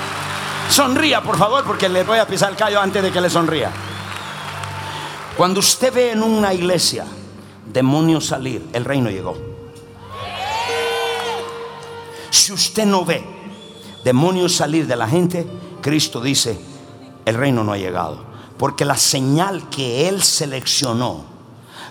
Sonría, 0.70 1.22
por 1.22 1.38
favor, 1.38 1.64
porque 1.64 1.88
le 1.88 2.04
voy 2.04 2.18
a 2.18 2.26
pisar 2.26 2.50
el 2.50 2.58
callo 2.58 2.82
antes 2.82 3.04
de 3.04 3.12
que 3.12 3.22
le 3.22 3.30
sonría. 3.30 3.72
Cuando 5.38 5.60
usted 5.60 5.94
ve 5.94 6.12
en 6.12 6.24
una 6.24 6.54
iglesia 6.54 7.06
demonios 7.72 8.26
salir, 8.26 8.68
el 8.74 8.86
reino 8.86 9.10
llegó. 9.10 9.38
Si 12.32 12.52
usted 12.52 12.86
no 12.86 13.06
ve 13.06 13.24
demonios 14.04 14.56
salir 14.56 14.88
de 14.88 14.96
la 14.96 15.08
gente, 15.08 15.46
Cristo 15.82 16.22
dice, 16.22 16.75
el 17.26 17.36
reino 17.36 17.64
no 17.64 17.74
ha 17.74 17.78
llegado. 17.78 18.24
Porque 18.58 18.86
la 18.86 18.98
señal 18.98 19.70
que 19.70 20.08
Él 20.08 20.24
seleccionó 20.24 21.26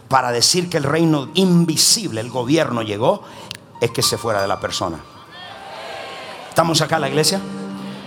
para 0.08 0.32
decir 0.32 0.70
que 0.70 0.76
el 0.76 0.84
reino 0.84 1.28
invisible, 1.34 2.20
el 2.20 2.30
gobierno 2.30 2.82
llegó, 2.82 3.22
es 3.80 3.90
que 3.90 4.02
se 4.02 4.16
fuera 4.16 4.40
de 4.40 4.48
la 4.48 4.60
persona. 4.60 4.98
¿Estamos 6.48 6.80
acá 6.80 6.96
en 6.96 7.02
la 7.02 7.08
iglesia? 7.08 7.40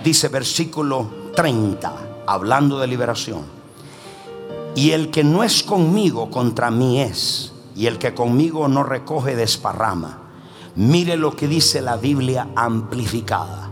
Dice 0.02 0.28
versículo 0.28 1.08
30, 1.36 1.92
hablando 2.26 2.78
de 2.78 2.86
liberación. 2.86 3.42
Y 4.74 4.92
el 4.92 5.10
que 5.10 5.24
no 5.24 5.44
es 5.44 5.62
conmigo, 5.62 6.30
contra 6.30 6.70
mí 6.70 7.00
es. 7.00 7.52
Y 7.76 7.86
el 7.86 7.98
que 7.98 8.14
conmigo 8.14 8.68
no 8.68 8.84
recoge, 8.84 9.36
desparrama. 9.36 10.18
Mire 10.76 11.16
lo 11.16 11.36
que 11.36 11.48
dice 11.48 11.80
la 11.80 11.96
Biblia 11.96 12.48
amplificada. 12.56 13.70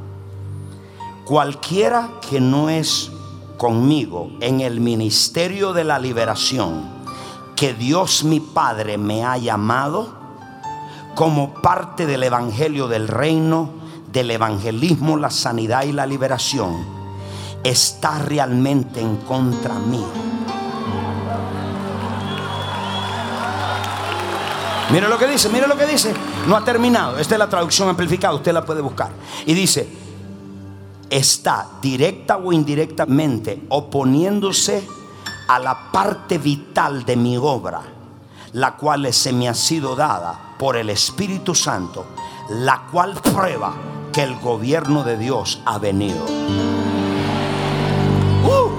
Cualquiera 1.25 2.11
que 2.29 2.41
no 2.41 2.69
es 2.69 3.11
conmigo 3.57 4.31
en 4.41 4.61
el 4.61 4.81
ministerio 4.81 5.73
de 5.73 5.85
la 5.85 5.99
liberación 5.99 6.97
que 7.57 7.73
Dios 7.73 8.25
mi 8.25 8.41
Padre 8.41 8.99
me 8.99 9.25
ha 9.25 9.39
llamado 9.39 10.15
como 11.15 11.55
parte 11.55 12.07
del 12.07 12.23
Evangelio 12.23 12.89
del 12.89 13.09
Reino, 13.09 13.71
del 14.13 14.31
evangelismo, 14.31 15.17
la 15.17 15.31
sanidad 15.31 15.85
y 15.85 15.93
la 15.93 16.07
liberación, 16.07 16.85
está 17.65 18.19
realmente 18.19 19.01
en 19.01 19.17
contra 19.17 19.75
mío. 19.75 20.07
Mire 24.91 25.09
lo 25.09 25.19
que 25.19 25.27
dice, 25.27 25.49
mire 25.49 25.67
lo 25.67 25.77
que 25.77 25.87
dice. 25.87 26.15
No 26.47 26.57
ha 26.57 26.65
terminado. 26.65 27.19
Esta 27.19 27.35
es 27.35 27.39
la 27.39 27.49
traducción 27.49 27.89
amplificada, 27.89 28.35
usted 28.35 28.53
la 28.53 28.65
puede 28.65 28.81
buscar. 28.81 29.11
Y 29.45 29.55
dice, 29.55 29.89
está 31.11 31.67
directa 31.81 32.37
o 32.37 32.53
indirectamente 32.53 33.63
oponiéndose 33.69 34.87
a 35.49 35.59
la 35.59 35.91
parte 35.93 36.39
vital 36.39 37.05
de 37.05 37.17
mi 37.17 37.37
obra, 37.37 37.83
la 38.53 38.77
cual 38.77 39.13
se 39.13 39.33
me 39.33 39.49
ha 39.49 39.55
sido 39.55 39.95
dada 39.95 40.55
por 40.59 40.77
el 40.77 40.91
Espíritu 40.91 41.55
Santo, 41.55 42.07
la 42.51 42.83
cual 42.91 43.15
prueba 43.15 43.75
que 44.13 44.23
el 44.23 44.37
gobierno 44.37 45.05
de 45.05 45.19
Dios 45.19 45.61
ha 45.65 45.79
venido. 45.79 46.25
Uh, 48.45 48.77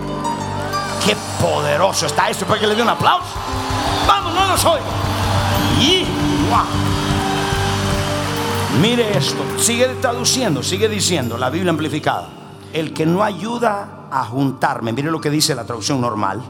poderoso 1.40 2.06
está 2.06 2.30
eso. 2.30 2.46
Para 2.46 2.60
que 2.60 2.68
le 2.68 2.76
dé 2.76 2.82
un 2.82 2.90
aplauso. 2.90 3.34
Vamos, 4.08 4.34
no 4.34 4.48
lo 4.48 4.58
soy. 4.58 4.80
Y 5.80 6.06
Mire 8.82 9.18
esto, 9.18 9.44
sigue 9.58 9.88
traduciendo, 10.02 10.62
sigue 10.62 10.88
diciendo 10.88 11.36
la 11.36 11.50
Biblia 11.50 11.72
amplificada. 11.72 12.30
El 12.72 12.94
que 12.94 13.08
no 13.08 13.24
ayuda 13.24 14.08
a 14.12 14.24
juntarme, 14.26 14.94
mire 14.94 15.10
lo 15.10 15.20
que 15.20 15.32
dice 15.32 15.56
la 15.56 15.66
traducción 15.66 16.00
normal. 16.00 16.44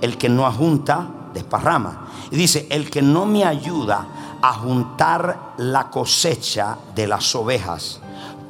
El 0.00 0.16
que 0.16 0.28
no 0.28 0.46
ajunta, 0.46 1.08
desparrama. 1.34 2.06
Y 2.30 2.36
dice, 2.36 2.68
el 2.70 2.88
que 2.88 3.02
no 3.02 3.26
me 3.26 3.44
ayuda 3.44 4.38
a 4.40 4.52
juntar 4.54 5.54
la 5.56 5.90
cosecha 5.90 6.78
de 6.94 7.08
las 7.08 7.34
ovejas 7.34 8.00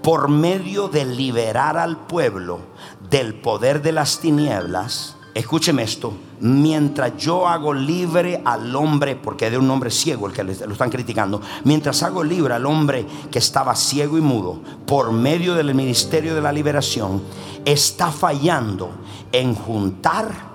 por 0.03 0.29
medio 0.29 0.89
de 0.89 1.07
liberar 1.07 1.79
al 1.79 1.97
pueblo 1.97 2.61
del 3.09 3.35
poder 3.35 3.81
de 3.81 3.93
las 3.93 4.19
tinieblas, 4.19 5.17
escúcheme 5.35 5.83
esto, 5.83 6.13
mientras 6.41 7.17
yo 7.17 7.49
hago 7.49 7.73
libre 7.73 8.43
al 8.45 8.75
hombre, 8.77 9.17
porque 9.17 9.51
de 9.51 9.59
un 9.59 9.71
hombre 9.71 9.91
ciego 9.91 10.27
el 10.27 10.33
que 10.33 10.45
lo 10.45 10.53
están 10.53 10.91
criticando, 10.91 11.41
mientras 11.65 12.03
hago 12.03 12.23
libre 12.23 12.55
al 12.55 12.67
hombre 12.67 13.07
que 13.31 13.39
estaba 13.39 13.75
ciego 13.75 14.19
y 14.19 14.21
mudo 14.21 14.61
por 14.87 15.13
medio 15.13 15.55
del 15.55 15.75
ministerio 15.75 16.35
de 16.35 16.43
la 16.43 16.53
liberación, 16.53 17.23
está 17.65 18.11
fallando 18.11 18.91
en 19.31 19.55
juntar 19.55 20.53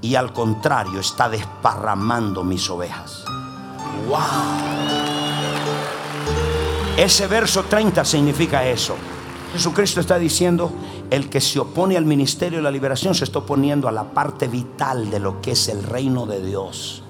y 0.00 0.14
al 0.14 0.32
contrario 0.32 1.00
está 1.00 1.28
desparramando 1.28 2.44
mis 2.44 2.68
ovejas. 2.70 3.24
¡Wow! 4.08 4.84
Ese 6.96 7.26
verso 7.26 7.64
30 7.64 8.04
significa 8.04 8.64
eso. 8.66 8.96
Jesucristo 9.52 10.00
está 10.00 10.18
diciendo, 10.18 10.72
el 11.14 11.30
que 11.30 11.40
se 11.40 11.60
opone 11.60 11.96
al 11.96 12.04
ministerio 12.04 12.58
de 12.58 12.64
la 12.64 12.72
liberación 12.72 13.14
se 13.14 13.22
está 13.22 13.38
oponiendo 13.38 13.86
a 13.86 13.92
la 13.92 14.02
parte 14.02 14.48
vital 14.48 15.12
de 15.12 15.20
lo 15.20 15.40
que 15.40 15.52
es 15.52 15.68
el 15.68 15.84
reino 15.84 16.26
de 16.26 16.44
Dios. 16.44 17.04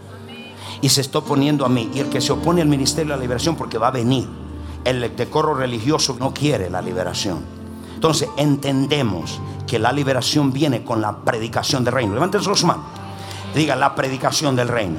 Y 0.82 0.90
se 0.90 1.00
está 1.00 1.20
oponiendo 1.20 1.64
a 1.64 1.70
mí. 1.70 1.90
Y 1.94 2.00
el 2.00 2.10
que 2.10 2.20
se 2.20 2.30
opone 2.30 2.60
al 2.60 2.68
ministerio 2.68 3.12
de 3.12 3.16
la 3.16 3.22
liberación 3.22 3.56
porque 3.56 3.78
va 3.78 3.88
a 3.88 3.92
venir. 3.92 4.28
El 4.84 5.16
decoro 5.16 5.54
religioso 5.54 6.18
no 6.20 6.34
quiere 6.34 6.68
la 6.68 6.82
liberación. 6.82 7.38
Entonces 7.94 8.28
entendemos 8.36 9.40
que 9.66 9.78
la 9.78 9.90
liberación 9.90 10.52
viene 10.52 10.84
con 10.84 11.00
la 11.00 11.16
predicación 11.24 11.82
del 11.82 11.94
reino. 11.94 12.12
Levanten 12.12 12.42
sus 12.42 12.62
manos. 12.62 12.84
Diga 13.54 13.74
la 13.74 13.94
predicación 13.94 14.54
del 14.54 14.68
reino. 14.68 14.98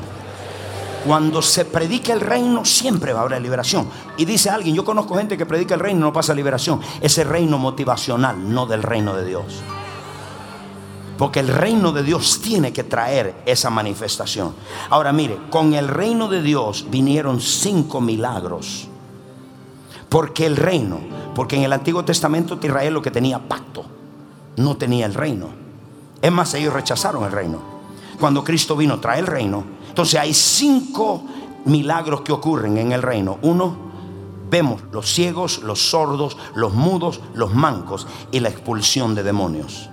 Cuando 1.05 1.43
se 1.43 1.65
predica 1.65 2.13
el 2.13 2.19
reino, 2.19 2.65
siempre 2.65 3.13
va 3.13 3.19
a 3.19 3.23
haber 3.25 3.39
liberación. 3.39 3.87
Y 4.17 4.25
dice 4.25 4.49
alguien, 4.49 4.75
yo 4.75 4.83
conozco 4.83 5.15
gente 5.15 5.37
que 5.37 5.45
predica 5.45 5.75
el 5.75 5.79
reino 5.79 5.99
y 5.99 6.03
no 6.03 6.13
pasa 6.13 6.33
liberación. 6.33 6.81
Ese 6.99 7.23
reino 7.23 7.59
motivacional, 7.59 8.51
no 8.51 8.65
del 8.65 8.81
reino 8.81 9.15
de 9.15 9.23
Dios. 9.23 9.45
Porque 11.17 11.41
el 11.41 11.47
reino 11.47 11.91
de 11.91 12.01
Dios 12.01 12.41
tiene 12.41 12.73
que 12.73 12.83
traer 12.83 13.35
esa 13.45 13.69
manifestación. 13.69 14.55
Ahora 14.89 15.13
mire, 15.13 15.37
con 15.51 15.75
el 15.75 15.87
reino 15.87 16.27
de 16.27 16.41
Dios 16.41 16.87
vinieron 16.89 17.39
cinco 17.39 18.01
milagros. 18.01 18.87
Porque 20.09 20.47
el 20.47 20.57
reino, 20.57 20.99
porque 21.35 21.55
en 21.55 21.63
el 21.63 21.73
Antiguo 21.73 22.03
Testamento 22.03 22.57
Israel 22.61 22.95
lo 22.95 23.01
que 23.03 23.11
tenía 23.11 23.47
pacto, 23.47 23.85
no 24.57 24.75
tenía 24.75 25.05
el 25.05 25.13
reino. 25.13 25.49
Es 26.19 26.31
más, 26.31 26.53
ellos 26.55 26.73
rechazaron 26.73 27.23
el 27.25 27.31
reino. 27.31 27.74
Cuando 28.19 28.43
Cristo 28.43 28.75
vino, 28.75 28.99
trae 28.99 29.19
el 29.19 29.27
reino 29.27 29.75
entonces 29.95 30.19
hay 30.19 30.33
cinco 30.33 31.23
milagros 31.63 32.19
que 32.19 32.33
ocurren 32.33 32.77
en 32.77 32.91
el 32.91 33.01
reino. 33.01 33.37
Uno, 33.43 33.77
vemos 34.49 34.81
los 34.91 35.09
ciegos, 35.09 35.59
los 35.59 35.89
sordos, 35.89 36.35
los 36.53 36.73
mudos, 36.73 37.21
los 37.33 37.53
mancos 37.53 38.05
y 38.29 38.41
la 38.41 38.49
expulsión 38.49 39.15
de 39.15 39.23
demonios. 39.23 39.89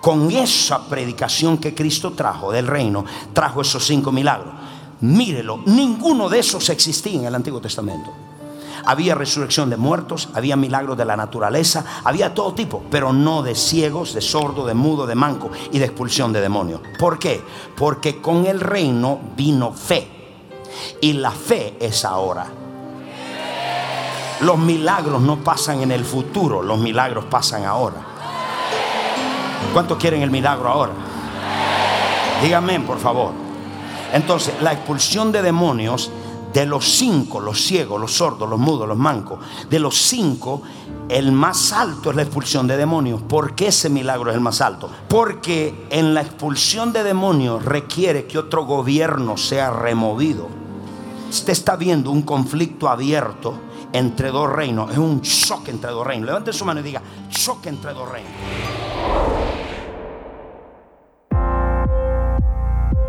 Con 0.00 0.30
esa 0.30 0.88
predicación 0.88 1.58
que 1.58 1.74
Cristo 1.74 2.14
trajo 2.14 2.50
del 2.50 2.66
reino, 2.66 3.04
trajo 3.34 3.60
esos 3.60 3.84
cinco 3.84 4.10
milagros. 4.10 4.54
Mírelo, 5.02 5.60
ninguno 5.66 6.30
de 6.30 6.38
esos 6.38 6.70
existía 6.70 7.20
en 7.20 7.26
el 7.26 7.34
Antiguo 7.34 7.60
Testamento. 7.60 8.10
Había 8.86 9.16
resurrección 9.16 9.68
de 9.68 9.76
muertos, 9.76 10.28
había 10.32 10.56
milagros 10.56 10.96
de 10.96 11.04
la 11.04 11.16
naturaleza, 11.16 11.84
había 12.04 12.32
todo 12.32 12.54
tipo, 12.54 12.84
pero 12.90 13.12
no 13.12 13.42
de 13.42 13.56
ciegos, 13.56 14.14
de 14.14 14.20
sordo, 14.20 14.64
de 14.64 14.74
mudo, 14.74 15.06
de 15.06 15.16
manco 15.16 15.50
y 15.72 15.80
de 15.80 15.86
expulsión 15.86 16.32
de 16.32 16.40
demonios. 16.40 16.80
¿Por 16.98 17.18
qué? 17.18 17.42
Porque 17.76 18.20
con 18.20 18.46
el 18.46 18.60
reino 18.60 19.18
vino 19.36 19.72
fe. 19.72 20.08
Y 21.00 21.14
la 21.14 21.32
fe 21.32 21.76
es 21.80 22.04
ahora. 22.04 22.46
Los 24.40 24.58
milagros 24.58 25.20
no 25.22 25.38
pasan 25.38 25.80
en 25.80 25.90
el 25.90 26.04
futuro, 26.04 26.62
los 26.62 26.78
milagros 26.78 27.24
pasan 27.24 27.64
ahora. 27.64 27.96
¿Cuántos 29.72 29.98
quieren 29.98 30.22
el 30.22 30.30
milagro 30.30 30.68
ahora? 30.68 30.92
Díganme, 32.42 32.80
por 32.80 32.98
favor. 32.98 33.32
Entonces, 34.12 34.54
la 34.60 34.72
expulsión 34.72 35.32
de 35.32 35.42
demonios 35.42 36.10
de 36.56 36.64
los 36.64 36.86
cinco, 36.86 37.38
los 37.38 37.60
ciegos, 37.60 38.00
los 38.00 38.12
sordos, 38.12 38.48
los 38.48 38.58
mudos, 38.58 38.88
los 38.88 38.96
mancos, 38.96 39.40
de 39.68 39.78
los 39.78 39.94
cinco, 39.94 40.62
el 41.06 41.30
más 41.30 41.70
alto 41.70 42.08
es 42.08 42.16
la 42.16 42.22
expulsión 42.22 42.66
de 42.66 42.78
demonios. 42.78 43.20
¿Por 43.20 43.54
qué 43.54 43.66
ese 43.66 43.90
milagro 43.90 44.30
es 44.30 44.36
el 44.36 44.40
más 44.40 44.62
alto? 44.62 44.88
Porque 45.06 45.86
en 45.90 46.14
la 46.14 46.22
expulsión 46.22 46.94
de 46.94 47.04
demonios 47.04 47.62
requiere 47.62 48.24
que 48.24 48.38
otro 48.38 48.64
gobierno 48.64 49.36
sea 49.36 49.68
removido. 49.68 50.48
Usted 51.28 51.52
está 51.52 51.76
viendo 51.76 52.10
un 52.10 52.22
conflicto 52.22 52.88
abierto 52.88 53.52
entre 53.92 54.30
dos 54.30 54.50
reinos. 54.50 54.90
Es 54.90 54.96
un 54.96 55.20
choque 55.20 55.70
entre 55.70 55.90
dos 55.90 56.06
reinos. 56.06 56.24
Levante 56.24 56.54
su 56.54 56.64
mano 56.64 56.80
y 56.80 56.84
diga, 56.84 57.02
choque 57.28 57.68
entre 57.68 57.92
dos 57.92 58.10
reinos. 58.10 59.35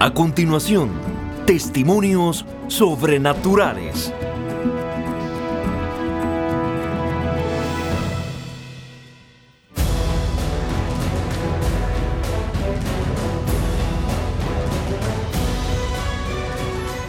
A 0.03 0.13
continuación, 0.13 0.89
Testimonios 1.45 2.45
sobrenaturales. 2.69 4.13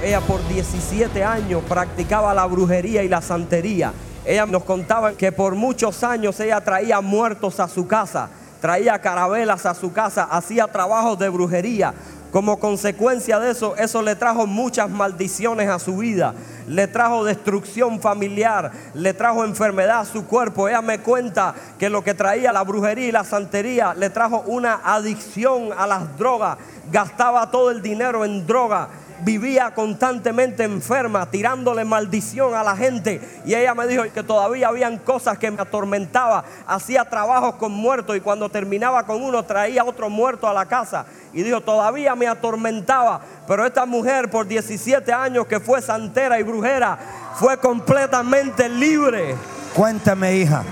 Ella 0.03 0.21
por 0.21 0.47
17 0.49 1.23
años 1.23 1.63
practicaba 1.69 2.35
la 2.35 2.45
brujería 2.47 3.05
y 3.05 3.09
la 3.09 3.23
santería. 3.23 3.93
Ella 4.25 4.47
nos 4.47 4.65
contaba 4.65 5.13
que 5.13 5.31
por 5.31 5.55
muchos 5.55 6.03
años 6.03 6.41
ella 6.41 6.61
traía 6.61 7.01
muertos 7.01 7.61
a 7.61 7.69
su 7.69 7.87
casa, 7.87 8.31
traía 8.61 8.99
carabelas 8.99 9.65
a 9.65 9.75
su 9.75 9.93
casa, 9.93 10.25
hacía 10.25 10.67
trabajos 10.67 11.21
de 11.21 11.29
brujería 11.29 11.95
Como 12.35 12.59
consecuencia 12.59 13.39
de 13.39 13.53
eso, 13.53 13.77
eso 13.77 14.03
le 14.03 14.17
trajo 14.17 14.45
muchas 14.45 14.91
maldiciones 14.91 15.69
a 15.69 15.79
su 15.79 15.99
vida. 15.99 16.35
Le 16.67 16.89
trajo 16.89 17.23
destrucción 17.23 18.01
familiar, 18.01 18.73
le 18.93 19.15
trajo 19.15 19.45
enfermedad 19.45 20.01
a 20.01 20.05
su 20.05 20.27
cuerpo. 20.27 20.69
Ella 20.69 20.83
me 20.83 20.99
cuenta 20.99 21.55
que 21.79 21.89
lo 21.89 22.03
que 22.03 22.13
traía 22.13 22.53
la 22.53 22.65
brujería 22.65 23.07
y 23.07 23.13
la 23.13 23.23
santería 23.23 23.95
le 23.95 24.11
trajo 24.11 24.43
una 24.49 24.81
adicción 24.83 25.69
a 25.79 25.87
las 25.87 26.19
drogas. 26.19 26.59
Gastaba 26.91 27.53
todo 27.53 27.71
el 27.71 27.81
dinero 27.81 28.25
en 28.25 28.45
droga 28.45 28.89
vivía 29.21 29.73
constantemente 29.75 30.65
enferma, 30.65 31.31
tirándole 31.31 31.85
maldición 31.85 32.55
a 32.55 32.63
la 32.63 32.77
gente. 32.77 33.21
Y 33.45 33.55
ella 33.55 33.75
me 33.75 33.87
dijo 33.87 34.03
que 34.13 34.23
todavía 34.23 34.69
habían 34.69 34.99
cosas 34.99 35.39
que 35.39 35.51
me 35.51 35.63
atormentaba. 35.63 36.45
Hacía 36.67 37.05
trabajos 37.05 37.57
con 37.57 37.73
muertos 37.73 38.17
y 38.17 38.21
cuando 38.21 38.49
terminaba 38.49 39.05
con 39.05 39.23
uno 39.23 39.43
traía 39.45 39.85
otro 39.85 40.11
muerto 40.11 40.49
a 40.49 40.53
la 40.53 40.67
casa. 40.67 41.07
Y 41.33 41.43
dijo, 41.43 41.61
todavía 41.61 42.15
me 42.15 42.27
atormentaba. 42.27 43.21
Pero 43.47 43.67
esta 43.67 43.87
mujer 43.87 44.31
por 44.31 44.47
17 44.47 45.13
años 45.13 45.47
que 45.47 45.61
fue 45.61 45.83
santera 45.83 46.39
y 46.39 46.43
brujera, 46.43 46.99
fue 47.35 47.57
completamente 47.59 48.69
libre. 48.69 49.35
Cuéntame, 49.75 50.37
hija. 50.37 50.63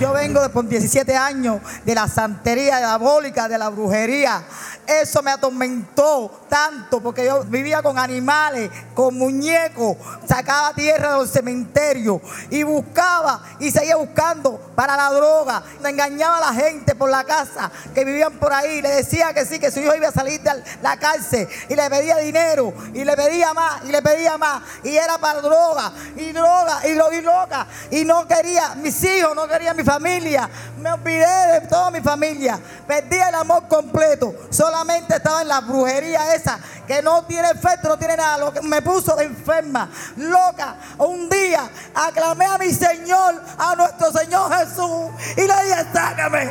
Yo 0.00 0.12
vengo 0.12 0.40
de 0.40 0.48
por 0.50 0.68
17 0.68 1.16
años 1.16 1.60
de 1.84 1.92
la 1.92 2.06
santería 2.06 2.78
diabólica, 2.78 3.48
de 3.48 3.58
la 3.58 3.68
brujería. 3.68 4.44
Eso 4.86 5.22
me 5.22 5.32
atormentó 5.32 6.46
tanto 6.48 7.00
porque 7.02 7.24
yo 7.24 7.42
vivía 7.42 7.82
con 7.82 7.98
animales, 7.98 8.70
con 8.94 9.18
muñecos, 9.18 9.96
sacaba 10.26 10.72
tierra 10.72 11.18
del 11.18 11.28
cementerio 11.28 12.20
y 12.48 12.62
buscaba 12.62 13.42
y 13.58 13.72
seguía 13.72 13.96
buscando 13.96 14.72
para 14.76 14.96
la 14.96 15.10
droga. 15.10 15.64
Me 15.82 15.90
engañaba 15.90 16.38
a 16.38 16.52
la 16.52 16.60
gente 16.60 16.94
por 16.94 17.10
la 17.10 17.24
casa 17.24 17.68
que 17.92 18.04
vivían 18.04 18.34
por 18.34 18.52
ahí. 18.52 18.80
Le 18.80 18.90
decía 18.90 19.34
que 19.34 19.44
sí, 19.44 19.58
que 19.58 19.72
su 19.72 19.80
hijo 19.80 19.96
iba 19.96 20.08
a 20.08 20.12
salir 20.12 20.40
de 20.40 20.62
la 20.80 20.96
cárcel 20.96 21.48
y 21.68 21.74
le 21.74 21.90
pedía 21.90 22.18
dinero 22.18 22.72
y 22.94 23.04
le 23.04 23.16
pedía 23.16 23.52
más 23.52 23.84
y 23.84 23.88
le 23.90 24.00
pedía 24.00 24.38
más 24.38 24.62
y 24.84 24.96
era 24.96 25.18
para 25.18 25.40
droga 25.40 25.92
y 26.16 26.30
droga 26.30 26.86
y 26.86 26.92
droga 26.92 27.16
y 27.16 27.20
loca 27.20 27.66
y 27.90 28.04
no 28.04 28.28
quería 28.28 28.76
mis 28.76 29.02
hijos, 29.02 29.34
no 29.34 29.48
quería 29.48 29.74
mi 29.74 29.82
familia. 29.88 30.50
Me 30.78 30.92
olvidé 30.92 31.60
de 31.60 31.66
toda 31.66 31.90
mi 31.90 32.00
familia. 32.00 32.60
Perdí 32.86 33.16
el 33.16 33.34
amor 33.34 33.66
completo. 33.68 34.34
Solamente 34.50 35.16
estaba 35.16 35.40
en 35.40 35.48
la 35.48 35.60
brujería 35.60 36.34
esa 36.34 36.58
que 36.86 37.00
no 37.02 37.24
tiene 37.24 37.48
efecto, 37.50 37.88
no 37.88 37.98
tiene 37.98 38.16
nada. 38.16 38.38
Lo 38.38 38.52
que 38.52 38.60
me 38.60 38.82
puso 38.82 39.18
enferma, 39.18 39.88
loca. 40.16 40.76
Un 40.98 41.28
día 41.30 41.70
aclamé 41.94 42.44
a 42.44 42.58
mi 42.58 42.70
Señor, 42.70 43.42
a 43.56 43.74
nuestro 43.76 44.12
Señor 44.12 44.52
Jesús. 44.52 45.10
Y 45.36 45.40
le 45.40 45.64
dije, 45.64 45.86
sácame, 45.92 46.50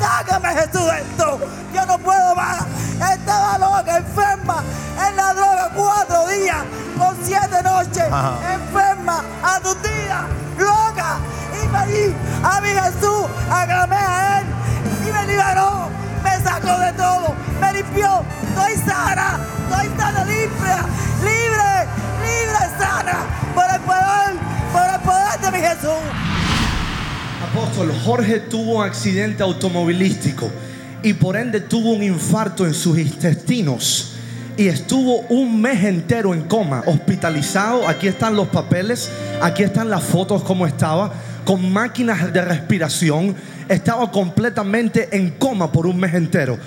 sácame 0.00 0.48
Jesús 0.54 0.86
de 0.86 1.00
esto. 1.00 1.40
Yo 1.74 1.86
no 1.86 1.98
puedo 1.98 2.34
más. 2.36 2.64
Estaba 3.12 3.58
loca, 3.58 3.96
enferma, 3.96 4.62
en 5.06 5.16
la 5.16 5.34
droga 5.34 5.70
cuatro 5.74 6.26
días, 6.28 6.64
con 6.96 7.14
siete 7.22 7.62
noches, 7.62 8.04
enferma, 8.04 9.22
a 9.42 9.60
loca. 10.58 11.18
Y 11.52 11.90
di 11.90 12.14
a 12.42 12.60
mi 12.60 12.68
Jesús, 12.68 13.26
aclamé 13.50 13.96
a 13.96 14.40
Él. 14.40 14.46
Y 15.06 15.12
me 15.12 15.26
liberó, 15.26 15.88
me 16.22 16.40
sacó 16.42 16.78
de 16.80 16.92
todo, 16.92 17.34
me 17.60 17.72
limpió. 17.72 18.24
Estoy 18.48 18.76
sana, 18.86 19.38
estoy 19.68 19.88
sana, 19.96 20.24
libre, 20.24 20.76
libre, 21.22 21.86
libre, 22.22 22.78
sana, 22.78 23.18
por 23.54 23.64
el 23.72 23.80
poder, 23.80 24.36
por 24.72 24.94
el 24.94 25.00
poder 25.00 25.40
de 25.40 25.50
mi 25.50 25.64
Jesús. 25.66 26.26
Apóstol, 27.50 27.92
Jorge 28.04 28.40
tuvo 28.40 28.78
un 28.78 28.84
accidente 28.84 29.42
automovilístico 29.42 30.50
y 31.02 31.12
por 31.14 31.36
ende 31.36 31.60
tuvo 31.60 31.92
un 31.92 32.02
infarto 32.02 32.66
en 32.66 32.74
sus 32.74 32.98
intestinos 32.98 34.15
y 34.56 34.68
estuvo 34.68 35.20
un 35.28 35.60
mes 35.60 35.84
entero 35.84 36.34
en 36.34 36.42
coma, 36.42 36.82
hospitalizado. 36.86 37.86
Aquí 37.86 38.08
están 38.08 38.34
los 38.34 38.48
papeles, 38.48 39.10
aquí 39.42 39.62
están 39.62 39.90
las 39.90 40.02
fotos 40.02 40.42
como 40.42 40.66
estaba, 40.66 41.12
con 41.44 41.72
máquinas 41.72 42.32
de 42.32 42.42
respiración. 42.42 43.34
Estaba 43.68 44.10
completamente 44.10 45.08
en 45.12 45.30
coma 45.30 45.70
por 45.70 45.86
un 45.86 45.98
mes 45.98 46.14
entero. 46.14 46.58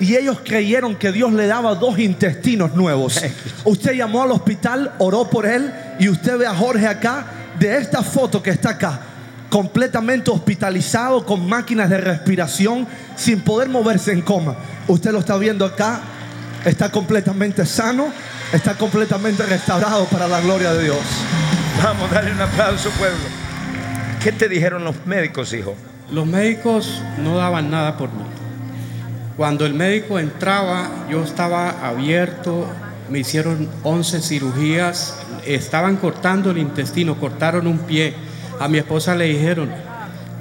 Y 0.00 0.14
ellos 0.14 0.38
creyeron 0.44 0.94
que 0.94 1.10
Dios 1.10 1.32
le 1.32 1.46
daba 1.46 1.74
dos 1.74 1.98
intestinos 1.98 2.74
nuevos. 2.74 3.20
Usted 3.64 3.94
llamó 3.94 4.22
al 4.22 4.32
hospital, 4.32 4.92
oró 4.98 5.28
por 5.28 5.46
él 5.46 5.72
y 5.98 6.08
usted 6.08 6.38
ve 6.38 6.46
a 6.46 6.54
Jorge 6.54 6.86
acá, 6.86 7.26
de 7.58 7.76
esta 7.78 8.02
foto 8.02 8.40
que 8.40 8.50
está 8.50 8.70
acá 8.70 9.00
completamente 9.48 10.30
hospitalizado 10.30 11.24
con 11.24 11.48
máquinas 11.48 11.88
de 11.88 11.98
respiración 11.98 12.86
sin 13.16 13.40
poder 13.40 13.68
moverse 13.68 14.12
en 14.12 14.20
coma. 14.20 14.56
Usted 14.86 15.10
lo 15.10 15.20
está 15.20 15.36
viendo 15.36 15.64
acá, 15.64 16.00
está 16.64 16.90
completamente 16.90 17.64
sano, 17.66 18.12
está 18.52 18.74
completamente 18.74 19.44
restaurado 19.44 20.04
para 20.06 20.28
la 20.28 20.40
gloria 20.40 20.72
de 20.72 20.84
Dios. 20.84 20.98
Vamos 21.82 22.10
a 22.10 22.14
darle 22.14 22.32
un 22.32 22.40
aplauso, 22.40 22.90
pueblo. 22.90 23.18
¿Qué 24.22 24.32
te 24.32 24.48
dijeron 24.48 24.84
los 24.84 25.06
médicos, 25.06 25.52
hijo? 25.52 25.76
Los 26.10 26.26
médicos 26.26 27.02
no 27.22 27.36
daban 27.36 27.70
nada 27.70 27.96
por 27.96 28.12
mí. 28.12 28.24
Cuando 29.36 29.64
el 29.66 29.74
médico 29.74 30.18
entraba, 30.18 30.90
yo 31.08 31.22
estaba 31.22 31.86
abierto, 31.86 32.66
me 33.08 33.20
hicieron 33.20 33.68
11 33.84 34.20
cirugías, 34.20 35.14
estaban 35.46 35.96
cortando 35.96 36.50
el 36.50 36.58
intestino, 36.58 37.18
cortaron 37.20 37.66
un 37.68 37.78
pie. 37.78 38.14
A 38.58 38.66
mi 38.66 38.78
esposa 38.78 39.14
le 39.14 39.26
dijeron, 39.26 39.70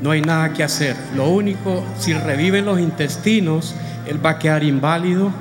no 0.02 0.12
hay 0.12 0.22
nada 0.22 0.54
que 0.54 0.64
hacer. 0.64 0.96
Lo 1.16 1.30
único, 1.30 1.84
si 2.00 2.14
reviven 2.14 2.66
los 2.66 2.80
intestinos, 2.80 3.76
él 4.08 4.26
va 4.26 4.32
a 4.32 4.40
quedar 4.40 4.64
inválido, 4.64 5.32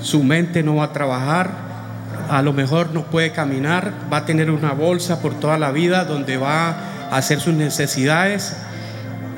su 0.00 0.22
mente 0.22 0.62
no 0.62 0.76
va 0.76 0.84
a 0.84 0.92
trabajar, 0.92 1.50
a 2.28 2.42
lo 2.42 2.52
mejor 2.52 2.92
no 2.92 3.04
puede 3.04 3.32
caminar, 3.32 3.92
va 4.12 4.18
a 4.18 4.24
tener 4.26 4.50
una 4.50 4.72
bolsa 4.72 5.20
por 5.20 5.34
toda 5.34 5.58
la 5.58 5.72
vida 5.72 6.04
donde 6.04 6.36
va 6.36 6.68
a 7.10 7.16
hacer 7.16 7.40
sus 7.40 7.54
necesidades. 7.54 8.56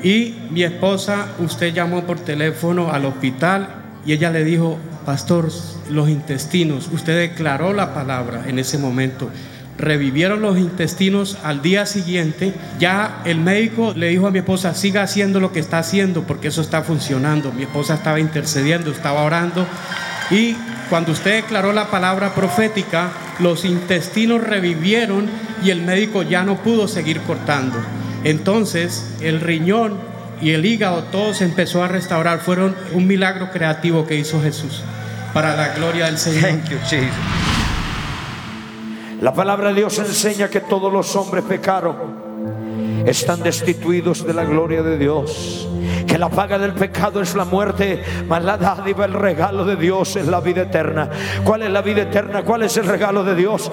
Y 0.03 0.35
mi 0.51 0.63
esposa, 0.63 1.27
usted 1.39 1.73
llamó 1.73 2.03
por 2.03 2.19
teléfono 2.19 2.91
al 2.91 3.05
hospital 3.05 3.67
y 4.05 4.13
ella 4.13 4.29
le 4.29 4.43
dijo, 4.43 4.77
pastor, 5.05 5.49
los 5.89 6.09
intestinos, 6.09 6.89
usted 6.91 7.17
declaró 7.17 7.73
la 7.73 7.93
palabra 7.93 8.43
en 8.47 8.59
ese 8.59 8.77
momento 8.77 9.29
revivieron 9.77 10.41
los 10.41 10.57
intestinos 10.57 11.37
al 11.43 11.61
día 11.61 11.85
siguiente, 11.85 12.53
ya 12.79 13.21
el 13.25 13.39
médico 13.39 13.93
le 13.95 14.09
dijo 14.09 14.27
a 14.27 14.31
mi 14.31 14.39
esposa, 14.39 14.73
siga 14.73 15.03
haciendo 15.03 15.39
lo 15.39 15.51
que 15.51 15.59
está 15.59 15.79
haciendo 15.79 16.23
porque 16.23 16.49
eso 16.49 16.61
está 16.61 16.83
funcionando. 16.83 17.51
Mi 17.51 17.63
esposa 17.63 17.95
estaba 17.95 18.19
intercediendo, 18.19 18.91
estaba 18.91 19.23
orando 19.23 19.65
y 20.33 20.55
cuando 20.89 21.11
usted 21.11 21.43
declaró 21.43 21.73
la 21.73 21.91
palabra 21.91 22.33
profética, 22.33 23.11
los 23.39 23.65
intestinos 23.65 24.41
revivieron 24.41 25.29
y 25.63 25.69
el 25.69 25.81
médico 25.81 26.23
ya 26.23 26.43
no 26.43 26.57
pudo 26.57 26.87
seguir 26.87 27.21
cortando. 27.21 27.77
Entonces 28.23 29.15
el 29.21 29.41
riñón 29.41 29.97
y 30.41 30.51
el 30.51 30.65
hígado 30.65 31.03
todo 31.03 31.33
se 31.35 31.45
empezó 31.45 31.83
a 31.83 31.87
restaurar. 31.87 32.39
Fueron 32.39 32.75
un 32.93 33.05
milagro 33.05 33.51
creativo 33.51 34.07
que 34.07 34.15
hizo 34.15 34.41
Jesús 34.41 34.81
para 35.33 35.55
la 35.55 35.69
gloria 35.75 36.05
del 36.05 36.17
Señor. 36.17 36.59
La 39.21 39.33
palabra 39.33 39.69
de 39.69 39.75
Dios 39.75 39.97
enseña 39.99 40.49
que 40.49 40.59
todos 40.59 40.91
los 40.91 41.15
hombres 41.15 41.43
pecaron, 41.43 41.95
están 43.05 43.41
destituidos 43.41 44.25
de 44.25 44.33
la 44.33 44.45
gloria 44.45 44.81
de 44.81 44.97
Dios. 44.97 45.67
Que 46.13 46.19
la 46.19 46.29
paga 46.29 46.59
del 46.59 46.73
pecado 46.73 47.21
es 47.21 47.33
la 47.33 47.43
muerte, 47.43 48.03
mas 48.27 48.43
la 48.43 48.55
dádiva, 48.55 49.05
el 49.05 49.13
regalo 49.13 49.65
de 49.65 49.75
Dios 49.75 50.15
es 50.15 50.27
la 50.27 50.41
vida 50.41 50.61
eterna. 50.61 51.09
¿Cuál 51.43 51.63
es 51.63 51.71
la 51.71 51.81
vida 51.81 52.03
eterna? 52.03 52.43
¿Cuál 52.43 52.61
es 52.61 52.77
el 52.77 52.85
regalo 52.85 53.23
de 53.23 53.33
Dios? 53.33 53.71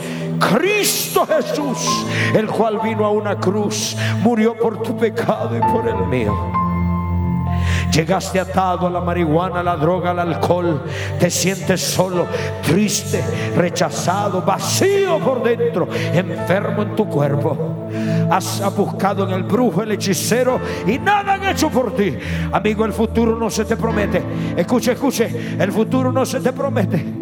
Cristo 0.55 1.27
Jesús, 1.27 2.07
el 2.35 2.47
cual 2.47 2.81
vino 2.83 3.05
a 3.05 3.11
una 3.11 3.37
cruz, 3.37 3.95
murió 4.23 4.55
por 4.55 4.81
tu 4.81 4.97
pecado 4.97 5.55
y 5.55 5.61
por 5.61 5.87
el 5.87 6.07
mío. 6.07 6.60
Llegaste 7.93 8.39
atado 8.39 8.87
a 8.87 8.91
la 8.91 9.01
marihuana, 9.01 9.61
a 9.61 9.63
la 9.63 9.77
droga, 9.77 10.11
al 10.11 10.21
alcohol. 10.21 10.83
Te 11.19 11.31
sientes 11.31 11.81
solo, 11.81 12.27
triste, 12.63 13.23
rechazado, 13.57 14.43
vacío 14.43 15.19
por 15.19 15.43
dentro, 15.43 15.89
enfermo 16.13 16.83
en 16.83 16.95
tu 16.95 17.09
cuerpo. 17.09 17.89
Has 18.31 18.63
buscado 18.77 19.27
en 19.27 19.35
el 19.35 19.43
brujo, 19.43 19.83
el 19.83 19.93
hechicero 19.93 20.61
y 20.87 20.99
nada 20.99 21.35
han 21.35 21.45
hecho 21.45 21.69
por 21.69 21.95
ti. 21.95 22.17
Amigo, 22.53 22.85
el 22.85 22.93
futuro 22.93 23.37
no 23.37 23.51
se 23.51 23.65
te 23.65 23.77
promete. 23.77 24.23
Escuche, 24.57 24.93
escuche, 24.93 25.57
el 25.59 25.73
futuro 25.73 26.13
no 26.13 26.25
se 26.25 26.41
te 26.41 26.53
promete. 26.53 27.21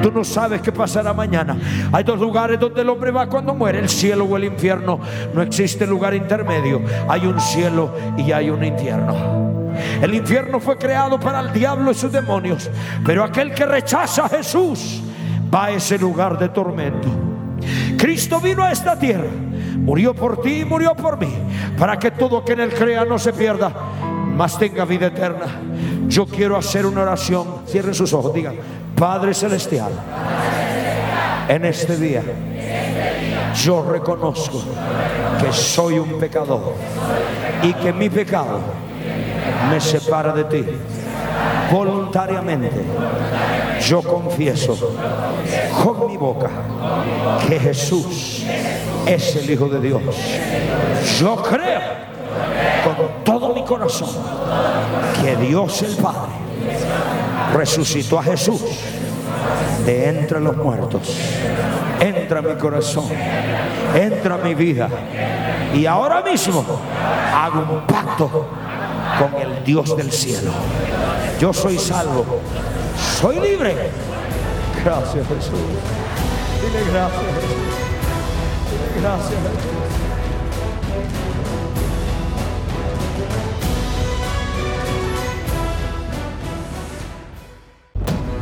Tú 0.00 0.10
no 0.12 0.24
sabes 0.24 0.62
qué 0.62 0.72
pasará 0.72 1.12
mañana. 1.12 1.56
Hay 1.92 2.04
dos 2.04 2.18
lugares 2.18 2.58
donde 2.58 2.80
el 2.80 2.88
hombre 2.88 3.10
va 3.10 3.28
cuando 3.28 3.54
muere, 3.54 3.80
el 3.80 3.88
cielo 3.88 4.24
o 4.24 4.36
el 4.36 4.44
infierno. 4.44 4.98
No 5.34 5.42
existe 5.42 5.86
lugar 5.86 6.14
intermedio. 6.14 6.80
Hay 7.08 7.26
un 7.26 7.38
cielo 7.40 7.90
y 8.16 8.32
hay 8.32 8.48
un 8.48 8.64
infierno. 8.64 9.65
El 10.00 10.14
infierno 10.14 10.60
fue 10.60 10.76
creado 10.76 11.18
para 11.18 11.40
el 11.40 11.52
diablo 11.52 11.90
y 11.90 11.94
sus 11.94 12.12
demonios. 12.12 12.70
Pero 13.04 13.24
aquel 13.24 13.54
que 13.54 13.66
rechaza 13.66 14.26
a 14.26 14.28
Jesús 14.28 15.02
va 15.52 15.66
a 15.66 15.70
ese 15.72 15.98
lugar 15.98 16.38
de 16.38 16.48
tormento. 16.48 17.08
Cristo 17.96 18.40
vino 18.40 18.62
a 18.62 18.70
esta 18.70 18.98
tierra, 18.98 19.30
murió 19.76 20.14
por 20.14 20.40
ti 20.42 20.60
y 20.60 20.64
murió 20.64 20.94
por 20.94 21.18
mí, 21.18 21.32
para 21.78 21.98
que 21.98 22.10
todo 22.10 22.44
que 22.44 22.52
en 22.52 22.60
él 22.60 22.74
crea 22.74 23.04
no 23.04 23.18
se 23.18 23.32
pierda, 23.32 23.72
mas 24.34 24.58
tenga 24.58 24.84
vida 24.84 25.06
eterna. 25.06 25.46
Yo 26.06 26.26
quiero 26.26 26.56
hacer 26.56 26.86
una 26.86 27.02
oración. 27.02 27.62
Cierren 27.66 27.94
sus 27.94 28.12
ojos, 28.12 28.32
digan, 28.34 28.54
Padre 28.94 29.34
Celestial, 29.34 29.90
en 31.48 31.64
este 31.64 31.96
día 31.96 32.22
yo 33.54 33.82
reconozco 33.88 34.62
que 35.40 35.52
soy 35.52 35.98
un 35.98 36.18
pecador 36.18 36.74
y 37.62 37.72
que 37.74 37.92
mi 37.92 38.08
pecado 38.10 38.60
me 39.70 39.80
separa 39.80 40.32
de 40.32 40.44
ti. 40.44 40.64
Voluntariamente 41.70 42.70
yo 43.80 44.02
confieso 44.02 44.76
con 45.82 46.06
mi 46.06 46.16
boca 46.16 46.50
que 47.48 47.58
Jesús 47.58 48.44
es 49.06 49.36
el 49.36 49.50
Hijo 49.50 49.68
de 49.68 49.80
Dios. 49.80 50.02
Yo 51.18 51.36
creo 51.36 51.80
con 52.84 53.24
todo 53.24 53.54
mi 53.54 53.64
corazón 53.64 54.10
que 55.20 55.36
Dios 55.36 55.82
el 55.82 55.96
Padre 55.96 56.32
resucitó 57.54 58.18
a 58.18 58.22
Jesús 58.22 58.62
de 59.84 60.08
entre 60.08 60.40
los 60.40 60.56
muertos. 60.56 61.16
Entra 62.00 62.42
mi 62.42 62.54
corazón, 62.54 63.06
entra 63.94 64.36
mi 64.38 64.54
vida. 64.54 64.88
Y 65.74 65.86
ahora 65.86 66.22
mismo 66.22 66.64
hago 67.34 67.60
un 67.60 67.86
pacto 67.86 68.46
con 69.18 69.40
el 69.40 69.64
Dios 69.64 69.96
del 69.96 70.12
cielo. 70.12 70.52
Yo 71.40 71.52
soy 71.52 71.78
salvo, 71.78 72.40
soy 73.20 73.40
libre. 73.40 73.90
Gracias 74.84 75.26
Jesús. 75.26 75.58
Dile 76.62 76.90
gracias 76.90 77.66
gracias 79.00 79.30
Jesús. 79.30 80.15